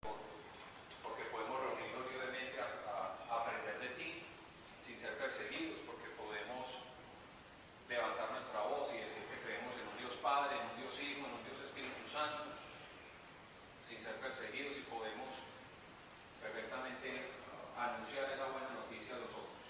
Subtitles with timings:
[0.00, 4.24] porque podemos reunirnos libremente a, aprender de ti
[4.84, 6.88] sin ser perseguidos, porque podemos
[7.88, 11.26] levantar nuestra voz y decir que creemos en un Dios Padre, en un Dios Hijo,
[11.28, 12.56] en un Dios Espíritu Santo,
[13.86, 15.28] sin ser perseguidos y podemos
[16.40, 17.28] perfectamente
[17.76, 19.64] anunciar esa buena noticia a los otros.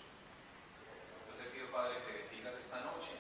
[1.27, 3.19] Yo te pido, Padre, que bendigas esta noche,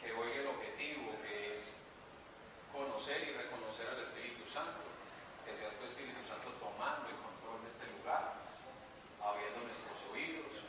[0.00, 1.72] que hoy el objetivo que es
[2.72, 4.90] conocer y reconocer al Espíritu Santo,
[5.80, 8.36] que seas tu Espíritu Santo tomando el control de este lugar,
[9.16, 10.60] abriendo nuestros oídos,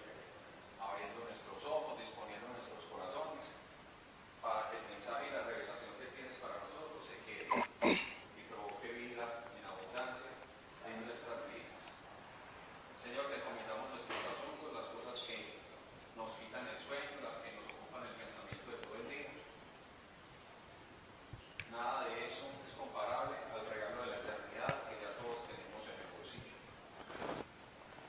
[0.79, 3.51] abriendo nuestros ojos, disponiendo nuestros corazones,
[4.39, 8.87] para que el mensaje y la revelación que tienes para nosotros se quede y provoque
[8.95, 10.31] vida en abundancia
[10.87, 11.83] en nuestras vidas.
[13.03, 15.59] Señor, te encomendamos nuestros asuntos, las cosas que
[16.15, 19.31] nos quitan el sueño, las que nos ocupan el pensamiento de todo el día.
[21.67, 25.97] Nada de eso es comparable al regalo de la eternidad que ya todos tenemos en
[26.03, 26.57] el bolsillo.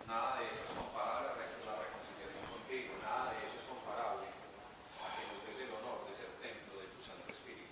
[0.06, 2.90] Nada de eso es comparable a la reconciliación contigo.
[3.00, 6.90] Nada de eso es comparable a que nos des el honor de ser templo de
[6.90, 7.70] tu Santo Espíritu.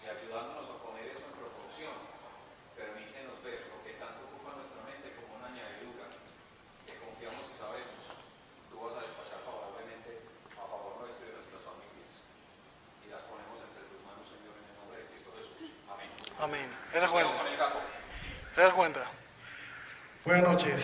[0.00, 1.96] Y ayudándonos a poner eso en proporción,
[2.78, 6.06] permítenos ver lo que tanto ocupa nuestra mente como una añadidura,
[6.86, 8.02] que confiamos y sabemos,
[8.70, 12.22] tú vas a despachar favorablemente a favor nuestro y de nuestras familias.
[13.02, 15.52] Y las ponemos entre tus manos, Señor, en el nombre de Cristo Jesús.
[16.42, 16.60] Amén.
[16.60, 16.68] Amén.
[16.92, 17.38] ¿Te das Vamos cuenta?
[17.38, 17.80] con el gato.
[18.54, 19.00] ¿Te das cuenta?
[20.24, 20.82] Buenas noches.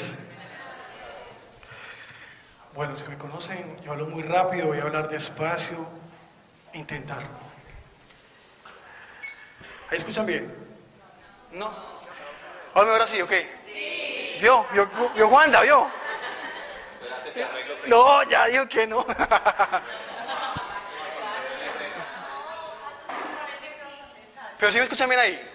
[2.75, 5.89] Bueno, si me conocen, yo hablo muy rápido, voy a hablar despacio,
[6.75, 7.28] intentarlo.
[9.91, 10.55] ¿Ahí escuchan bien?
[11.53, 11.72] ¿No?
[12.75, 13.33] Háblame ahora sí, ¿ok?
[13.67, 14.39] Sí.
[14.41, 14.65] ¿Vio?
[14.72, 15.62] ¿Vio, vio Juanda?
[15.62, 15.91] ¿Vio?
[17.03, 19.05] Espérate, te arreglo No, ya digo que no.
[24.59, 25.51] Pero si me escuchan bien ahí.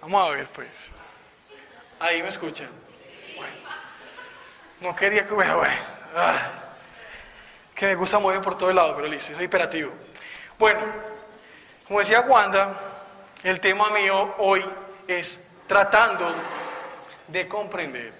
[0.00, 0.68] Vamos a ver, pues.
[1.98, 2.68] Ahí me escuchan.
[3.36, 3.54] Bueno.
[4.80, 5.62] No quería que bueno.
[6.14, 6.36] ah.
[7.74, 9.92] Que me gusta mover por todo el lado, pero listo, soy hiperativo.
[10.58, 10.80] Bueno,
[11.88, 12.78] como decía Wanda,
[13.42, 14.64] el tema mío hoy
[15.08, 16.32] es tratando
[17.26, 18.12] de comprender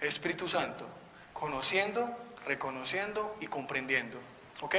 [0.00, 0.86] el Espíritu Santo,
[1.40, 2.06] conociendo,
[2.46, 4.18] reconociendo y comprendiendo.
[4.60, 4.76] ¿Ok?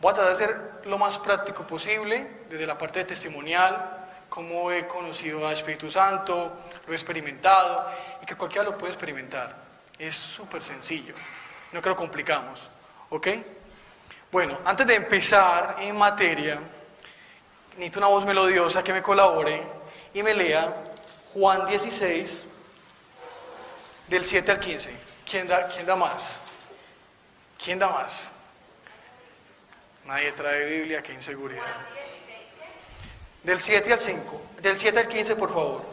[0.00, 4.86] Voy a tratar de ser lo más práctico posible, desde la parte testimonial, cómo he
[4.86, 6.56] conocido al Espíritu Santo,
[6.86, 7.90] lo he experimentado
[8.22, 9.56] y que cualquiera lo puede experimentar.
[9.98, 11.14] Es súper sencillo,
[11.72, 12.68] no creo que lo complicamos.
[13.10, 13.28] ¿Ok?
[14.30, 16.60] Bueno, antes de empezar en materia,
[17.72, 19.62] necesito una voz melodiosa que me colabore
[20.14, 20.72] y me lea
[21.34, 22.46] Juan 16,
[24.08, 25.11] del 7 al 15.
[25.32, 26.40] ¿Quién da, quién da más?
[27.56, 28.28] ¿Quién da más?
[30.04, 31.64] Nadie trae Biblia, qué inseguridad.
[33.42, 34.42] Del 7 al 5.
[34.60, 35.86] Del 7 al 15, por favor.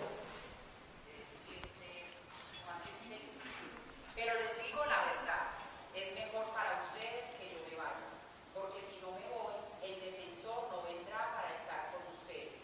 [4.13, 5.47] Pero les digo la verdad,
[5.95, 8.11] es mejor para ustedes que yo me vaya,
[8.53, 9.55] porque si no me voy,
[9.87, 12.59] el defensor no vendrá para estar con ustedes,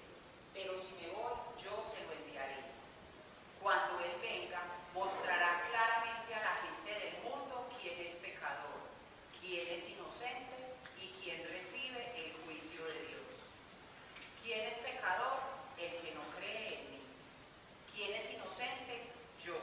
[0.53, 2.67] pero si me voy, yo se lo enviaré.
[3.63, 4.59] Cuando Él venga,
[4.93, 8.79] mostrará claramente a la gente del mundo quién es pecador,
[9.41, 13.27] quién es inocente y quién recibe el juicio de Dios.
[14.43, 15.41] ¿Quién es pecador?
[15.77, 17.01] El que no cree en mí.
[17.93, 19.11] ¿Quién es inocente?
[19.43, 19.57] Yo,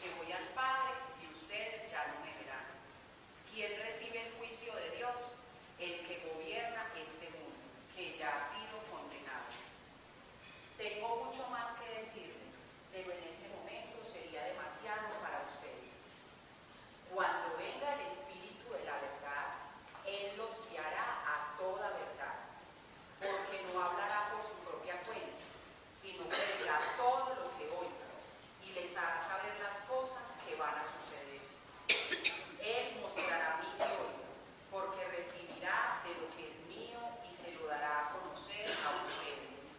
[0.00, 2.66] que voy al Padre y ustedes ya no me verán.
[3.52, 5.16] ¿Quién recibe el juicio de Dios?
[5.78, 7.62] El que gobierna este mundo,
[7.94, 9.52] que ya ha sido condenado.
[10.76, 12.58] Tengo mucho más que decirles,
[12.90, 16.08] pero en este momento sería demasiado para ustedes.
[17.12, 19.46] Cuando venga el Espíritu de la verdad,
[20.06, 22.12] Él los guiará a toda verdad
[23.22, 25.46] porque no hablará por su propia cuenta,
[25.94, 28.10] sino que dirá todo lo que oiga
[28.66, 31.38] y les hará saber las cosas que van a suceder.
[32.58, 34.26] Él mostrará mi gloria,
[34.70, 39.70] porque recibirá de lo que es mío y se lo dará a conocer a ustedes.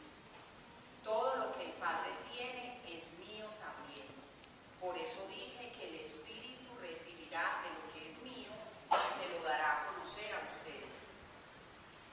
[1.04, 4.08] Todo lo que el Padre tiene es mío también.
[4.80, 8.56] Por eso dije que el Espíritu recibirá de lo que es mío
[8.88, 11.12] y se lo dará a conocer a ustedes.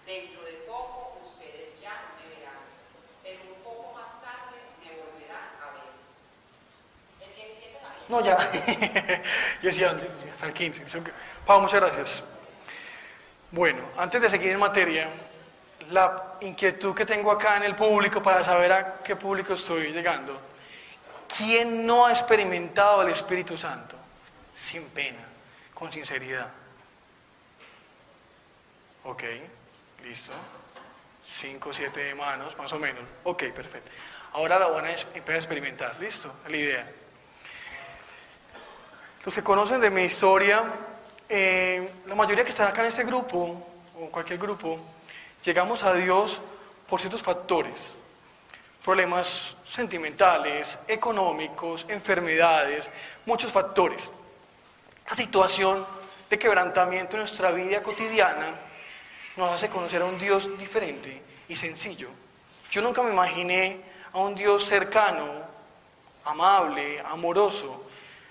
[0.06, 2.63] Dentro de poco ustedes ya no me verán,
[3.23, 5.93] pero un poco más tarde me volverán a ver.
[7.21, 8.00] El 17 de mayo.
[8.11, 8.37] No, ya.
[9.62, 9.97] Yo decía
[10.33, 10.85] hasta el 15.
[11.47, 12.25] Pablo, muchas gracias.
[13.53, 15.09] Bueno, antes de seguir en materia,
[15.93, 20.41] la inquietud que tengo acá en el público para saber a qué público estoy llegando.
[21.37, 23.95] ¿Quién no ha experimentado el Espíritu Santo?
[24.61, 25.19] Sin pena.
[25.73, 26.49] con sinceridad.
[29.05, 29.23] Ok,
[30.05, 30.33] listo.
[31.25, 33.03] Cinco, siete manos, más o menos.
[33.23, 33.91] Ok, perfecto.
[34.33, 35.97] Ahora la van a empezar a experimentar.
[35.99, 36.35] ¿Listo?
[36.49, 36.91] La idea.
[39.22, 40.62] Los que conocen de mi historia,
[41.28, 43.67] eh, la mayoría que están acá en este grupo,
[44.00, 44.81] o cualquier grupo,
[45.44, 46.40] llegamos a Dios
[46.88, 47.90] por ciertos factores.
[48.82, 52.88] Problemas sentimentales, económicos, enfermedades,
[53.26, 54.11] muchos factores.
[55.11, 55.87] La situación
[56.31, 58.55] de quebrantamiento en nuestra vida cotidiana
[59.37, 62.08] nos hace conocer a un Dios diferente y sencillo.
[62.70, 63.82] Yo nunca me imaginé
[64.14, 65.26] a un Dios cercano,
[66.25, 67.90] amable, amoroso.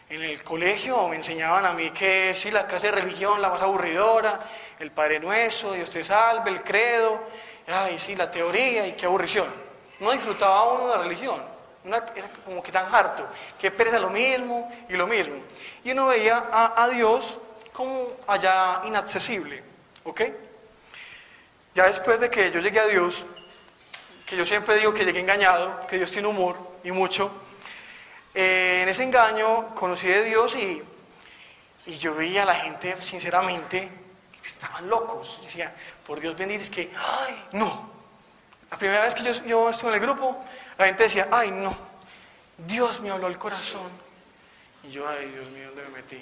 [0.10, 3.62] En el colegio me enseñaban a mí que sí, la clase de religión, la más
[3.62, 4.40] aburridora,
[4.80, 7.20] el Padre Nuestro, Dios te salve, el credo,
[7.68, 9.48] ay, sí, la teoría y qué aburrición.
[10.00, 11.40] No disfrutaba uno de la religión,
[11.86, 13.24] era como que tan harto,
[13.60, 15.36] que pereza lo mismo y lo mismo.
[15.84, 17.38] Y uno veía a, a Dios
[17.72, 19.62] como allá inaccesible,
[20.06, 20.22] ¿ok?
[21.76, 23.28] Ya después de que yo llegué a Dios,
[24.26, 27.32] que yo siempre digo que llegué engañado, que Dios tiene humor y mucho,
[28.42, 30.82] eh, en ese engaño conocí de Dios y,
[32.00, 33.90] yo veía a la gente, sinceramente,
[34.42, 35.40] que estaban locos.
[35.40, 35.76] Yo decía,
[36.06, 37.92] por Dios bendito, es que, ay, no.
[38.72, 40.42] La primera vez que yo, yo estuve en el grupo,
[40.78, 41.76] la gente decía, ay, no,
[42.60, 43.90] Dios me habló al corazón.
[44.84, 46.22] Y yo, ay, Dios mío, ¿dónde me metí?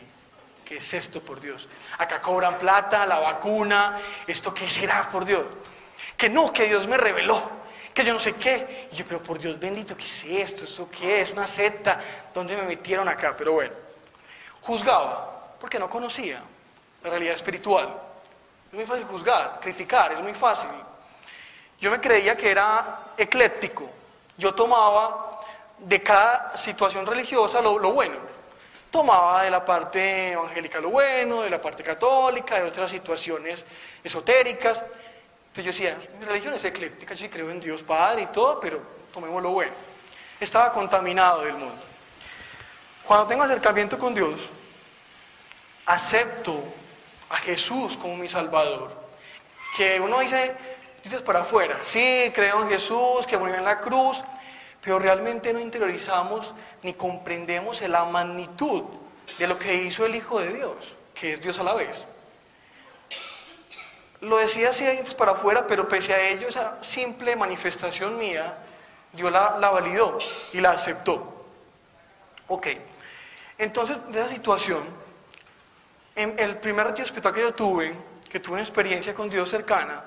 [0.66, 1.68] ¿Qué es esto, por Dios?
[2.00, 5.46] Acá cobran plata, la vacuna, ¿esto qué será, por Dios?
[6.16, 7.67] Que no, que Dios me reveló
[7.98, 8.90] que yo no sé qué.
[8.92, 10.66] Y yo, pero por Dios bendito, ¿qué es esto?
[10.66, 11.32] ¿Eso qué es?
[11.32, 12.00] ¿Una secta?
[12.32, 13.34] ¿Dónde me metieron acá?
[13.36, 13.74] Pero bueno,
[14.62, 16.40] juzgaba, porque no conocía
[17.04, 17.90] la realidad espiritual.
[18.68, 20.70] Es muy fácil juzgar, criticar, es muy fácil.
[21.80, 23.90] Yo me creía que era ecléctico.
[24.38, 25.42] Yo tomaba
[25.80, 28.18] de cada situación religiosa lo, lo bueno.
[28.92, 33.66] Tomaba de la parte evangélica lo bueno, de la parte católica, de otras situaciones
[34.04, 34.78] esotéricas.
[35.58, 38.60] Entonces yo decía, mi religión es ecléctica, yo sí creo en Dios Padre y todo,
[38.60, 38.80] pero
[39.12, 39.72] tomemos lo bueno.
[40.40, 41.82] Estaba contaminado del mundo.
[43.04, 44.52] Cuando tengo acercamiento con Dios,
[45.88, 46.62] acepto
[47.30, 48.92] a Jesús como mi Salvador.
[49.76, 50.56] Que uno dice,
[51.04, 54.24] dices para afuera, sí, creo en Jesús, que murió en la cruz,
[54.80, 56.54] pero realmente no interiorizamos
[56.84, 58.84] ni comprendemos la magnitud
[59.40, 61.98] de lo que hizo el Hijo de Dios, que es Dios a la vez.
[64.22, 64.86] Lo decía así
[65.18, 68.58] para afuera, pero pese a ello, esa simple manifestación mía,
[69.14, 70.18] Dios la, la validó
[70.54, 71.46] y la aceptó.
[72.48, 72.68] Ok,
[73.58, 74.84] entonces de esa situación,
[76.16, 77.96] en el primer retiro que yo tuve,
[78.30, 80.04] que tuve una experiencia con Dios cercana,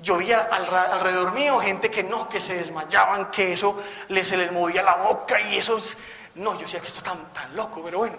[0.00, 4.50] yo vi alrededor mío gente que no, que se desmayaban, que eso les, se les
[4.50, 5.96] movía la boca y esos...
[6.34, 8.16] No, yo decía que esto es tan, tan loco, pero bueno.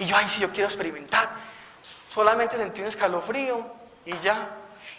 [0.00, 1.30] Y yo, ay, si yo quiero experimentar.
[2.08, 4.48] Solamente sentí un escalofrío, y ya.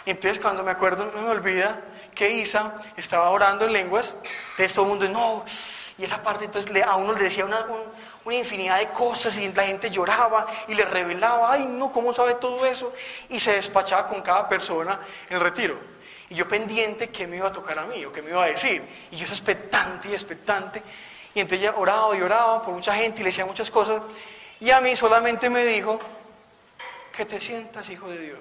[0.05, 1.81] entonces cuando me acuerdo, no me olvida
[2.13, 4.15] que Isa estaba orando en lenguas,
[4.51, 5.45] entonces todo el mundo, no,
[5.97, 7.65] y esa parte entonces a uno le decía una,
[8.25, 12.35] una infinidad de cosas y la gente lloraba y le revelaba, ay no, ¿cómo sabe
[12.35, 12.93] todo eso?
[13.29, 14.99] Y se despachaba con cada persona
[15.29, 15.77] en retiro.
[16.29, 18.47] Y yo pendiente qué me iba a tocar a mí o qué me iba a
[18.47, 18.81] decir.
[19.11, 20.81] Y yo expectante y expectante.
[21.33, 24.01] Y entonces ella oraba y oraba por mucha gente y le decía muchas cosas.
[24.61, 25.99] Y a mí solamente me dijo,
[27.11, 28.39] que te sientas hijo de Dios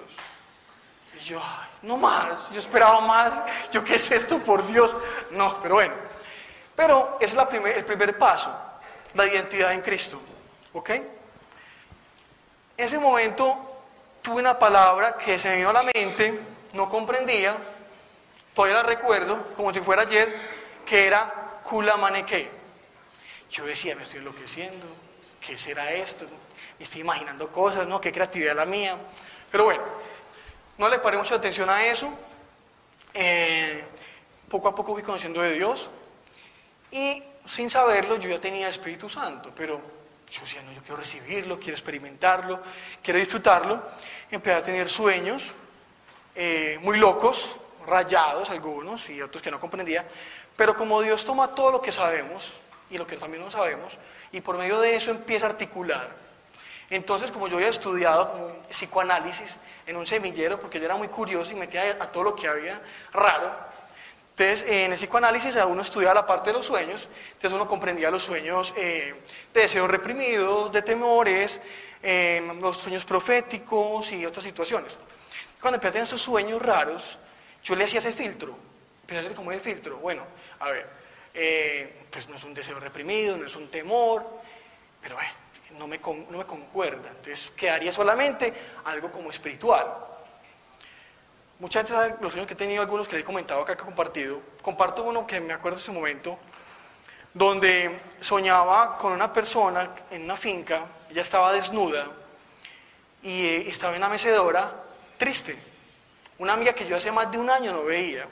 [1.23, 1.41] yo,
[1.83, 3.33] no más, yo esperaba más,
[3.71, 4.91] yo qué es esto, por Dios.
[5.31, 5.93] No, pero bueno.
[6.75, 8.51] Pero es la primer, el primer paso,
[9.13, 10.19] la identidad en Cristo.
[10.73, 10.89] ¿Ok?
[10.89, 11.05] En
[12.77, 13.83] ese momento
[14.21, 16.39] tuve una palabra que se me vino a la mente,
[16.73, 17.55] no comprendía,
[18.53, 20.33] todavía la recuerdo, como si fuera ayer,
[20.85, 22.49] que era culamaneque.
[23.49, 24.85] Yo decía, me estoy enloqueciendo,
[25.45, 26.25] ¿qué será esto?
[26.79, 27.99] Me estoy imaginando cosas, ¿no?
[27.99, 28.97] Qué creatividad la mía.
[29.51, 29.83] Pero bueno,
[30.81, 32.09] no le paré mucha atención a eso.
[33.13, 33.83] Eh,
[34.49, 35.87] poco a poco fui conociendo de Dios
[36.89, 39.79] y sin saberlo yo ya tenía Espíritu Santo, pero
[40.31, 42.61] yo decía, no, yo quiero recibirlo, quiero experimentarlo,
[43.03, 43.79] quiero disfrutarlo.
[44.31, 45.51] Empecé a tener sueños
[46.33, 50.03] eh, muy locos, rayados algunos y otros que no comprendía,
[50.57, 52.53] pero como Dios toma todo lo que sabemos
[52.89, 53.95] y lo que también no sabemos,
[54.31, 56.20] y por medio de eso empieza a articular.
[56.91, 59.49] Entonces, como yo había estudiado psicoanálisis,
[59.87, 62.81] en un semillero porque yo era muy curioso y metía a todo lo que había
[63.13, 63.55] raro.
[64.31, 68.23] Entonces, en el psicoanálisis uno estudiaba la parte de los sueños, entonces uno comprendía los
[68.23, 69.15] sueños eh,
[69.53, 71.59] de deseos reprimidos, de temores,
[72.03, 74.93] eh, los sueños proféticos y otras situaciones.
[75.61, 77.19] Cuando empecé a tener esos sueños raros,
[77.63, 78.53] yo le hacía ese filtro,
[79.01, 79.97] empecé a hacer como ese filtro.
[79.97, 80.23] Bueno,
[80.59, 80.89] a ver,
[81.33, 84.25] eh, pues no es un deseo reprimido, no es un temor,
[85.01, 85.31] pero bueno,
[85.77, 87.09] no me, no me concuerda.
[87.09, 88.53] Entonces quedaría solamente
[88.85, 89.87] algo como espiritual.
[91.59, 93.85] Muchas veces los sueños que he tenido, algunos que le he comentado acá, que he
[93.85, 96.39] compartido, comparto uno que me acuerdo de ese momento,
[97.33, 102.07] donde soñaba con una persona en una finca, ella estaba desnuda
[103.21, 104.71] y eh, estaba en la mecedora
[105.17, 105.55] triste.
[106.39, 108.25] Una amiga que yo hace más de un año no veía.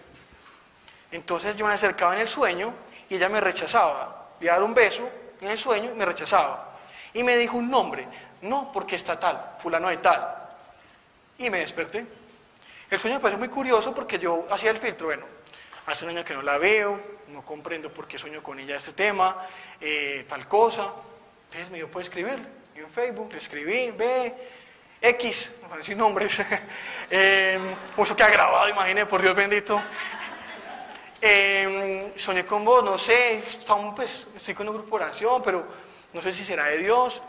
[1.11, 2.73] Entonces yo me acercaba en el sueño
[3.09, 4.29] y ella me rechazaba.
[4.39, 5.07] Le iba a dar un beso
[5.39, 6.68] en el sueño y me rechazaba.
[7.13, 8.07] Y me dijo un nombre.
[8.41, 10.35] No, porque está tal, fulano de tal.
[11.37, 12.05] Y me desperté.
[12.89, 15.07] El sueño me pareció muy curioso porque yo hacía el filtro.
[15.07, 15.25] Bueno,
[15.85, 18.93] hace un año que no la veo, no comprendo por qué sueño con ella este
[18.93, 19.47] tema,
[19.79, 20.93] eh, tal cosa.
[21.45, 22.39] Entonces me dio por escribir.
[22.75, 24.33] Yo en Facebook le escribí, ve,
[25.01, 26.39] X, no decir nombres.
[27.09, 29.81] eh, eso queda grabado, imagínate, por Dios bendito.
[31.21, 35.65] Eh, soñé con vos, no sé, estamos, pues, estoy con un grupo de oración, pero
[36.13, 37.21] no sé si será de Dios.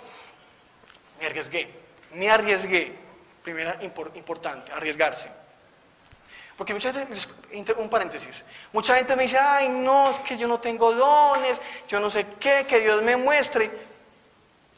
[1.21, 1.71] Me arriesgué,
[2.15, 2.99] me arriesgué.
[3.43, 5.31] Primera impor- importante, arriesgarse.
[6.57, 10.61] Porque mucha gente, un paréntesis, mucha gente me dice, ay, no, es que yo no
[10.61, 11.59] tengo dones,
[11.89, 13.71] yo no sé qué, que Dios me muestre.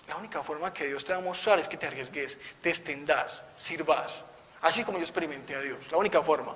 [0.06, 3.42] La única forma que Dios te va a mostrar es que te arriesgues, te extendas,
[3.56, 4.23] sirvas,
[4.61, 6.54] así como yo experimenté a Dios, la única forma.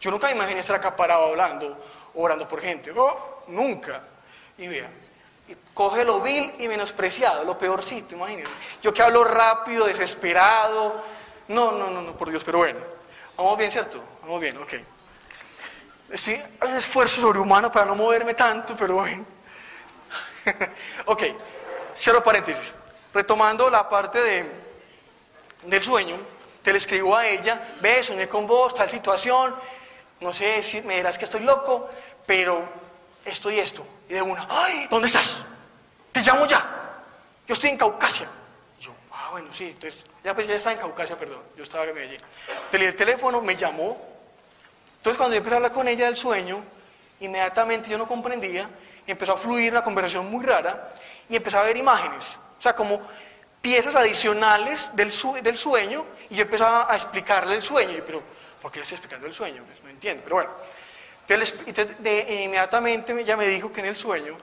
[0.00, 1.84] Yo nunca me imaginé estar acá parado hablando,
[2.14, 4.00] orando por gente, no, nunca.
[4.58, 4.88] Y vea,
[5.74, 8.52] coge lo vil y menospreciado, lo peorcito, imagínense.
[8.82, 11.02] Yo que hablo rápido, desesperado,
[11.48, 12.80] no, no, no, no, por Dios, pero bueno,
[13.36, 14.02] vamos bien, ¿cierto?
[14.22, 14.74] Vamos bien, ok.
[16.14, 19.24] Sí, hay un esfuerzo sobrehumano para no moverme tanto, pero bueno.
[21.06, 21.22] ok,
[21.96, 22.74] cierro paréntesis.
[23.14, 24.52] Retomando la parte de,
[25.64, 26.16] del sueño,
[26.62, 29.54] te le escribo a ella, ve, soñé con vos, tal situación,
[30.20, 31.90] no sé si me dirás que estoy loco,
[32.26, 32.64] pero
[33.24, 33.84] esto y esto.
[34.12, 34.86] Y de una, ¡ay!
[34.90, 35.40] ¿Dónde estás?
[36.12, 36.62] Te llamo ya.
[37.48, 38.26] Yo estoy en Caucasia.
[38.78, 41.86] Y yo, ah, bueno, sí, entonces, ya pues ya estaba en Caucasia, perdón, yo estaba
[41.86, 42.20] en Medellín.
[42.70, 43.96] Te el teléfono, me llamó.
[44.98, 46.62] Entonces cuando yo empecé a hablar con ella del sueño,
[47.20, 48.68] inmediatamente yo no comprendía,
[49.06, 50.92] empezó a fluir una conversación muy rara
[51.30, 52.22] y empecé a ver imágenes,
[52.58, 53.00] o sea, como
[53.62, 57.96] piezas adicionales del, su- del sueño y yo empezaba a explicarle el sueño.
[57.96, 58.22] Y pero,
[58.60, 59.62] ¿por qué le estoy explicando el sueño?
[59.66, 60.50] Pues no entiendo, pero bueno.
[61.28, 64.36] Entonces, de- eh, inmediatamente ella me dijo que en el sueño,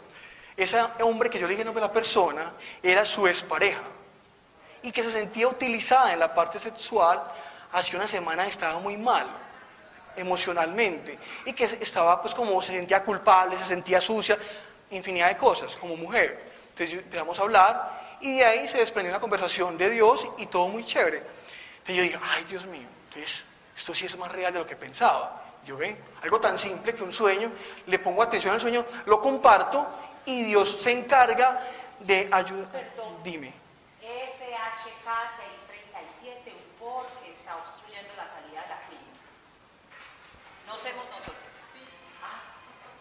[0.55, 3.81] ese hombre que yo le dije no de la persona, era su expareja
[4.81, 7.21] y que se sentía utilizada en la parte sexual,
[7.71, 9.27] hace una semana estaba muy mal
[10.15, 14.37] emocionalmente y que estaba pues como se sentía culpable, se sentía sucia,
[14.91, 16.49] infinidad de cosas como mujer.
[16.71, 20.67] Entonces empezamos a hablar y de ahí se desprendió una conversación de Dios y todo
[20.67, 21.17] muy chévere.
[21.79, 23.43] Entonces yo dije, ay Dios mío, entonces
[23.77, 25.41] esto sí es más real de lo que pensaba.
[25.65, 27.51] Yo ve, algo tan simple que un sueño,
[27.85, 29.85] le pongo atención al sueño, lo comparto
[30.25, 31.61] y Dios se encarga
[31.99, 32.71] de ayudar.
[32.71, 33.21] Perdón.
[33.23, 33.53] Dime.
[34.01, 35.07] FHK
[36.07, 39.19] 637, un Ford que está obstruyendo la salida de la clínica.
[40.67, 41.35] No somos nosotros.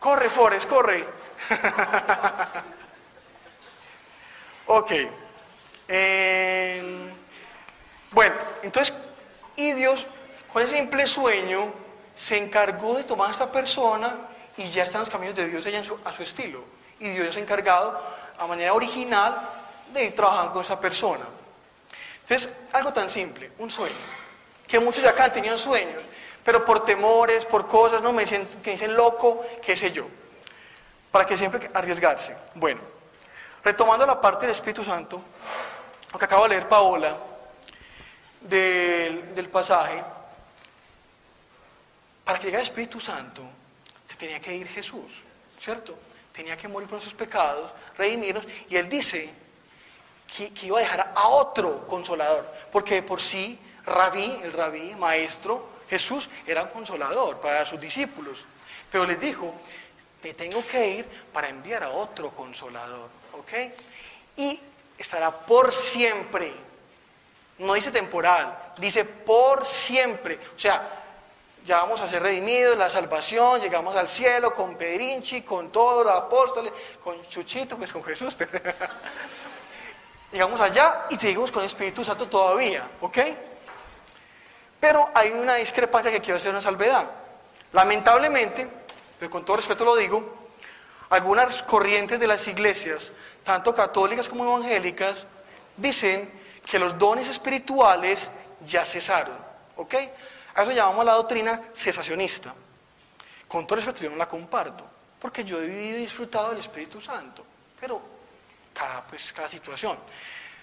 [0.01, 1.05] Corre, Forrest, corre.
[4.67, 4.93] ok.
[5.89, 7.13] Eh,
[8.13, 8.95] bueno, entonces,
[9.57, 10.07] y Dios,
[10.53, 11.73] con ese simple sueño,
[12.19, 14.17] se encargó de tomar a esta persona
[14.57, 16.65] y ya están los caminos de Dios en su- a su estilo.
[16.99, 17.99] Y Dios ha encargado,
[18.37, 19.39] a manera original,
[19.93, 21.25] de ir trabajando con esa persona.
[22.23, 23.95] Entonces, algo tan simple, un sueño.
[24.67, 26.03] Que muchos de acá han tenido sueños,
[26.43, 30.07] pero por temores, por cosas, no me dicen, que dicen loco, qué sé yo.
[31.13, 32.37] Para que siempre arriesgarse.
[32.55, 32.81] Bueno,
[33.63, 35.23] retomando la parte del Espíritu Santo,
[36.13, 37.17] lo que acabo de leer Paola,
[38.41, 40.03] del, del pasaje,
[42.29, 43.43] para que llegara el Espíritu Santo,
[44.07, 45.13] se tenía que ir Jesús,
[45.59, 45.99] ¿cierto?
[46.31, 49.31] Tenía que morir por nuestros pecados, redimirnos, y Él dice
[50.37, 54.95] que, que iba a dejar a otro consolador, porque de por sí, rabí, el rabí,
[54.95, 58.45] maestro, Jesús era un consolador para sus discípulos,
[58.93, 59.55] pero les dijo,
[60.23, 63.09] me tengo que ir para enviar a otro consolador,
[63.39, 63.53] ¿ok?
[64.37, 64.61] Y
[64.99, 66.53] estará por siempre,
[67.61, 71.07] no dice temporal, dice por siempre, o sea,
[71.69, 76.15] ya vamos a ser redimidos, la salvación, llegamos al cielo con Pedrinchi, con todos los
[76.15, 76.73] apóstoles,
[77.05, 78.35] con Chuchito, pues con Jesús.
[80.33, 83.19] llegamos allá y seguimos con el Espíritu Santo todavía, ¿ok?
[84.81, 87.05] Pero hay una discrepancia que quiero hacer una salvedad.
[87.73, 88.67] Lamentablemente,
[89.19, 90.49] pero con todo respeto lo digo,
[91.11, 93.13] algunas corrientes de las iglesias,
[93.45, 95.19] tanto católicas como evangélicas,
[95.77, 96.33] dicen
[96.65, 98.27] que los dones espirituales
[98.67, 99.37] ya cesaron,
[99.77, 99.95] ¿ok?
[100.59, 102.55] Eso llamamos la doctrina cesacionista.
[103.47, 104.85] Con todo respeto yo no la comparto,
[105.21, 107.45] porque yo he vivido y disfrutado del Espíritu Santo,
[107.81, 108.01] pero
[108.75, 109.97] cada, pues, cada situación.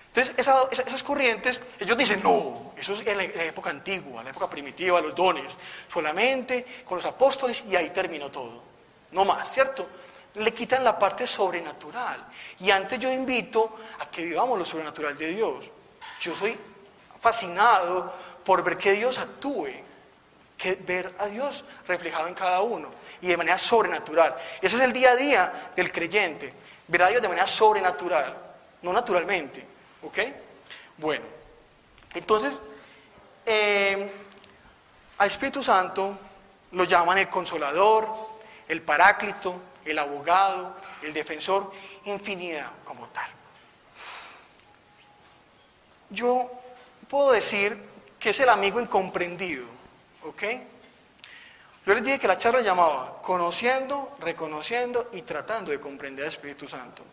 [0.07, 4.19] Entonces, esa- esas corrientes, ellos dicen, no, eso es en la, en la época antigua,
[4.19, 5.51] en la época primitiva, los dones,
[5.91, 8.61] solamente con los apóstoles y ahí terminó todo.
[9.11, 9.87] No más, ¿cierto?
[10.35, 12.25] Le quitan la parte sobrenatural.
[12.59, 15.65] Y antes yo invito a que vivamos lo sobrenatural de Dios.
[16.21, 16.57] Yo soy
[17.19, 18.13] fascinado
[18.45, 19.67] por ver que Dios actúe,
[20.57, 22.89] que ver a Dios reflejado en cada uno
[23.21, 24.35] y de manera sobrenatural.
[24.61, 26.53] Ese es el día a día del creyente,
[26.87, 28.35] ver a Dios de manera sobrenatural,
[28.81, 29.65] no naturalmente.
[30.03, 30.19] ¿Ok?
[30.97, 31.25] Bueno,
[32.13, 32.61] entonces,
[33.45, 34.11] eh,
[35.17, 36.17] al Espíritu Santo
[36.71, 38.11] lo llaman el consolador,
[38.67, 41.71] el paráclito, el abogado, el defensor,
[42.05, 43.29] infinidad como tal.
[46.09, 46.51] Yo
[47.07, 47.77] puedo decir
[48.19, 49.65] que es el amigo incomprendido,
[50.25, 50.43] ¿ok?
[51.85, 56.67] Yo les dije que la charla llamaba conociendo, reconociendo y tratando de comprender al Espíritu
[56.67, 57.03] Santo.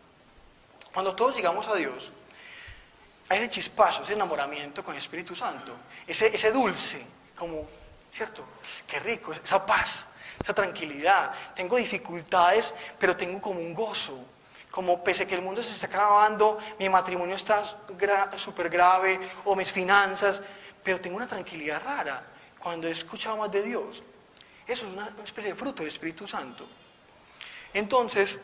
[0.95, 2.11] Cuando todos llegamos a Dios,
[3.29, 5.75] hay ese chispazo, ese enamoramiento con el Espíritu Santo,
[6.07, 7.05] ese, ese dulce,
[7.37, 7.69] como,
[8.11, 8.45] ¿cierto?
[8.87, 10.07] Qué rico, esa paz,
[10.41, 11.33] esa tranquilidad.
[11.55, 14.19] Tengo dificultades, pero tengo como un gozo.
[14.71, 19.21] Como pese a que el mundo se está acabando, mi matrimonio está gra- súper grave,
[19.45, 20.41] o mis finanzas,
[20.83, 22.23] pero tengo una tranquilidad rara
[22.63, 24.03] cuando he escuchado más de Dios.
[24.67, 26.67] Eso es una, especie de fruto del Espíritu Santo.
[27.75, 28.39] Entonces,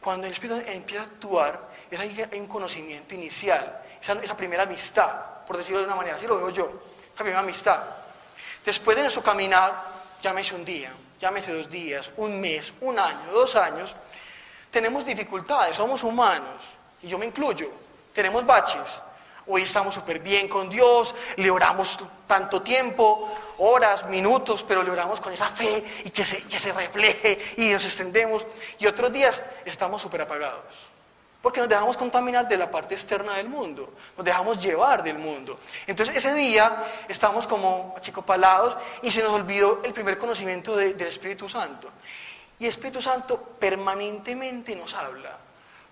[0.00, 4.64] cuando el Espíritu empieza a actuar, es ahí hay un conocimiento inicial, esa, esa primera
[4.64, 6.82] amistad, por decirlo de una manera, así lo veo yo,
[7.14, 7.80] esa primera amistad.
[8.64, 9.82] Después de nuestro caminar,
[10.22, 13.94] llámese un día, llámese dos días, un mes, un año, dos años,
[14.70, 16.62] tenemos dificultades, somos humanos,
[17.02, 17.70] y yo me incluyo,
[18.12, 19.02] tenemos baches.
[19.48, 23.28] Hoy estamos súper bien con Dios, le oramos tanto tiempo,
[23.58, 27.70] horas, minutos, pero le oramos con esa fe y que se, que se refleje y
[27.70, 28.44] nos extendemos.
[28.78, 30.88] Y otros días estamos súper apagados,
[31.40, 35.58] porque nos dejamos contaminar de la parte externa del mundo, nos dejamos llevar del mundo.
[35.86, 41.08] Entonces ese día estamos como achicopalados y se nos olvidó el primer conocimiento de- del
[41.08, 41.88] Espíritu Santo.
[42.58, 45.38] Y el Espíritu Santo permanentemente nos habla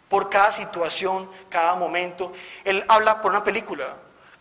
[0.09, 2.33] por cada situación, cada momento.
[2.65, 3.95] Él habla por una película,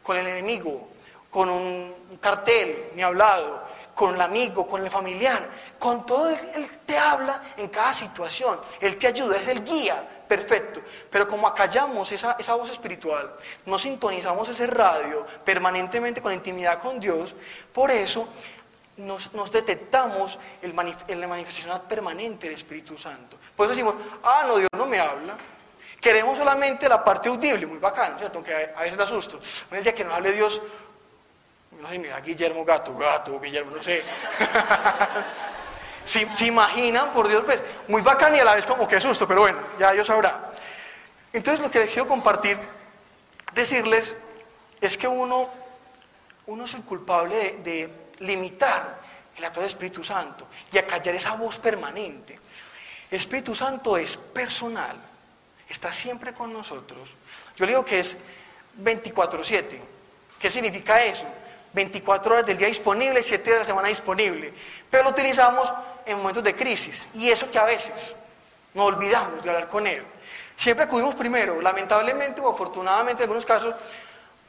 [0.03, 0.89] con el enemigo,
[1.29, 5.49] con un cartel, ni hablado, con el amigo, con el familiar,
[5.79, 6.29] con todo.
[6.29, 8.59] Él, te habla en cada situación.
[8.79, 10.81] Él te ayuda, es el guía perfecto.
[11.09, 13.33] Pero como acallamos esa, esa voz espiritual,
[13.65, 17.35] no sintonizamos ese radio permanentemente con intimidad con Dios,
[17.73, 18.27] por eso
[18.97, 23.37] nos, nos detectamos en la manifestación permanente del Espíritu Santo.
[23.55, 25.35] Por eso decimos, ah, no, Dios no me habla.
[26.05, 28.37] Queremos solamente la parte audible, muy bacano, ¿cierto?
[28.37, 29.39] Aunque a, veces da susto.
[29.71, 30.61] El día que nos hable Dios,
[31.81, 34.03] no sé, mira, Guillermo Gato, Gato, Guillermo, no sé.
[36.05, 39.27] si, se imaginan, por Dios, pues, muy bacano y a la vez como que susto,
[39.27, 40.47] pero bueno, ya Dios sabrá.
[41.33, 42.59] Entonces lo que les quiero compartir,
[43.55, 44.15] decirles,
[44.79, 45.49] es que uno,
[46.45, 48.99] uno es el culpable de, de limitar
[49.35, 52.39] el acto del Espíritu Santo y acallar esa voz permanente.
[53.09, 54.97] Espíritu Santo es personal,
[55.69, 57.09] está siempre con nosotros.
[57.55, 58.17] Yo le digo que es
[58.77, 59.79] 24/7.
[60.39, 61.25] ¿Qué significa eso?
[61.73, 64.53] 24 horas del día disponible, 7 días de la semana disponible.
[64.89, 65.71] Pero lo utilizamos
[66.05, 67.03] en momentos de crisis.
[67.13, 68.13] Y eso que a veces
[68.73, 70.03] nos olvidamos de hablar con Él.
[70.55, 73.75] Siempre acudimos primero, lamentablemente o afortunadamente en algunos casos,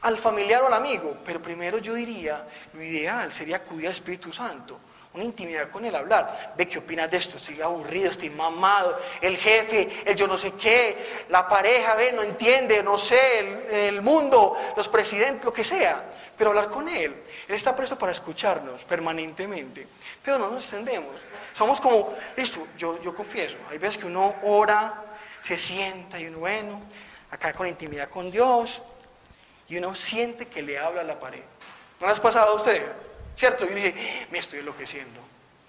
[0.01, 1.17] al familiar o al amigo.
[1.25, 4.79] Pero primero yo diría, lo ideal sería acudir al Espíritu Santo.
[5.17, 6.53] Una intimidad con él, hablar.
[6.55, 7.37] Ve, ¿qué opinas de esto?
[7.37, 8.99] Estoy aburrido, estoy mamado.
[9.19, 13.75] El jefe, el yo no sé qué, la pareja, ve, no entiende, no sé, el,
[13.75, 16.03] el mundo, los presidentes, lo que sea.
[16.37, 17.23] Pero hablar con él.
[17.47, 19.87] Él está presto para escucharnos permanentemente.
[20.21, 21.15] Pero no nos extendemos.
[21.55, 23.57] Somos como, listo, yo, yo confieso.
[23.71, 25.03] Hay veces que uno ora,
[25.41, 26.79] se sienta y uno, bueno,
[27.31, 28.83] acá con intimidad con Dios.
[29.67, 31.41] Y uno siente que le habla a la pared.
[31.99, 32.83] ¿No les ha pasado a ustedes?
[33.37, 33.65] ¿Cierto?
[33.65, 35.21] Y dice, me estoy enloqueciendo.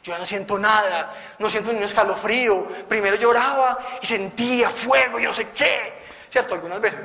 [0.02, 2.66] Yo ya no siento nada, no siento ni un escalofrío.
[2.88, 5.92] Primero lloraba y sentía fuego y no sé qué.
[6.30, 6.54] ¿Cierto?
[6.54, 7.00] Algunas veces.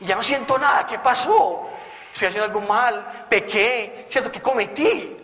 [0.00, 0.84] Y ya no siento nada.
[0.86, 1.70] ¿Qué pasó?
[2.12, 4.32] Estoy haciendo algo mal, pequé, ¿cierto?
[4.32, 5.16] ¿Qué cometí?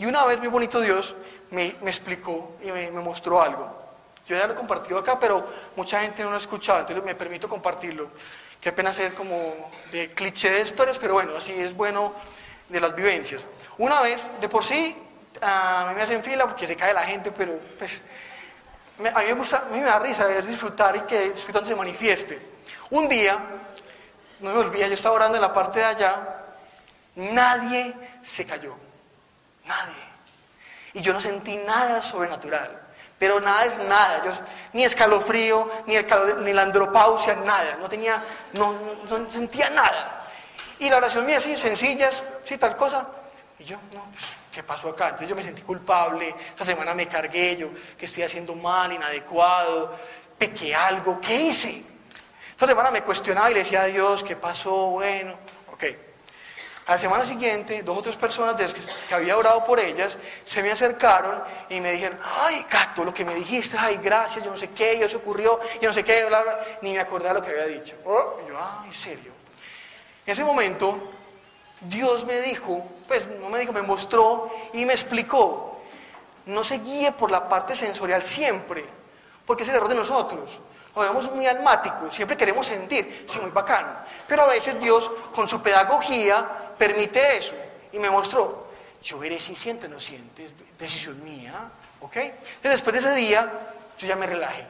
[0.00, 1.14] Y una vez, muy bonito Dios,
[1.50, 3.80] me, me explicó y me, me mostró algo.
[4.26, 7.14] Yo ya lo he compartido acá, pero mucha gente no lo ha escuchado, entonces me
[7.14, 8.08] permito compartirlo.
[8.60, 12.12] Qué pena ser como de cliché de historias, pero bueno, así es bueno
[12.68, 13.44] de las vivencias.
[13.78, 14.96] Una vez, de por sí,
[15.40, 18.02] a mí me hacen fila porque se cae la gente, pero pues
[18.98, 21.64] a mí me gusta, a mí me da risa ver disfrutar y que el Espíritu
[21.64, 22.40] se manifieste.
[22.90, 23.38] Un día,
[24.40, 26.44] no me olvida, yo estaba orando en la parte de allá,
[27.16, 28.76] nadie se cayó,
[29.64, 30.12] nadie.
[30.94, 32.78] Y yo no sentí nada sobrenatural,
[33.18, 34.22] pero nada es nada.
[34.24, 34.32] Yo,
[34.74, 37.76] ni escalofrío, ni, el calor, ni la andropausia, nada.
[37.80, 38.74] No tenía, no,
[39.08, 40.26] no, sentía nada.
[40.78, 43.06] Y la oración mía, así, sencillas, sí, tal cosa.
[43.62, 45.10] Y yo, no, pues, ¿qué pasó acá?
[45.10, 49.96] Entonces yo me sentí culpable, esta semana me cargué yo, que estoy haciendo mal, inadecuado,
[50.36, 51.84] pequé algo, ¿qué hice?
[52.50, 54.72] Esta semana me cuestionaba y le decía a Dios, ¿qué pasó?
[54.90, 55.36] Bueno,
[55.72, 55.84] ok.
[56.86, 60.72] A la semana siguiente, dos o tres personas que, había orado por ellas se me
[60.72, 64.70] acercaron y me dijeron, ay, gato, lo que me dijiste, ay, gracias, yo no sé
[64.70, 67.50] qué, yo se ocurrió, yo no sé qué, bla, bla, ni me acordaba lo que
[67.50, 67.94] había dicho.
[68.04, 69.32] Oh, y yo, ay, ¿en serio?
[70.26, 70.98] En ese momento,
[71.82, 75.78] Dios me dijo, pues no me dijo, me mostró y me explicó,
[76.46, 78.86] no se guíe por la parte sensorial siempre,
[79.44, 80.58] porque es el error de nosotros.
[80.96, 83.90] Lo vemos muy almático, siempre queremos sentir, sí, muy bacano.
[84.26, 87.54] Pero a veces Dios, con su pedagogía, permite eso.
[87.92, 88.68] Y me mostró,
[89.02, 91.70] yo veré si siente o no siente, es decisión mía,
[92.00, 92.16] ¿ok?
[92.16, 93.52] Entonces después de ese día,
[93.98, 94.64] yo ya me relajé.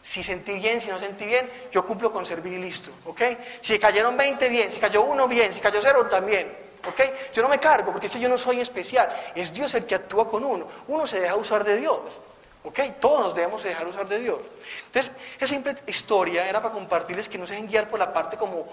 [0.00, 3.20] Si sentí bien, si no sentí bien, yo cumplo con servir y listo, ¿ok?
[3.62, 7.00] Si cayeron 20, bien, si cayó uno, bien, si cayó cero, también, ¿ok?
[7.32, 10.28] Yo no me cargo, porque es yo no soy especial, es Dios el que actúa
[10.28, 12.18] con uno, uno se deja usar de Dios,
[12.64, 12.80] ¿ok?
[13.00, 14.40] Todos nos debemos dejar usar de Dios.
[14.86, 18.36] Entonces, esa simple historia era para compartirles que no se dejen guiar por la parte
[18.36, 18.66] como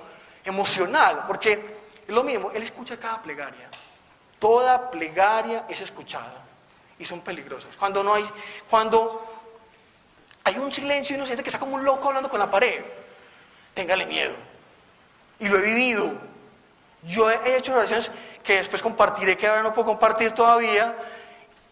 [0.43, 1.54] emocional, porque
[2.08, 3.69] es lo mismo, Él escucha cada plegaria,
[4.39, 6.45] toda plegaria es escuchada
[6.98, 7.76] y son peligrosas.
[7.78, 8.26] Cuando no hay,
[8.69, 9.39] cuando
[10.43, 12.84] hay un silencio y uno siente que está como un loco hablando con la pared.
[13.74, 14.34] Téngale miedo.
[15.39, 16.12] Y lo he vivido.
[17.04, 18.12] Yo he hecho oraciones
[18.44, 20.96] que después compartiré, que ahora no puedo compartir todavía.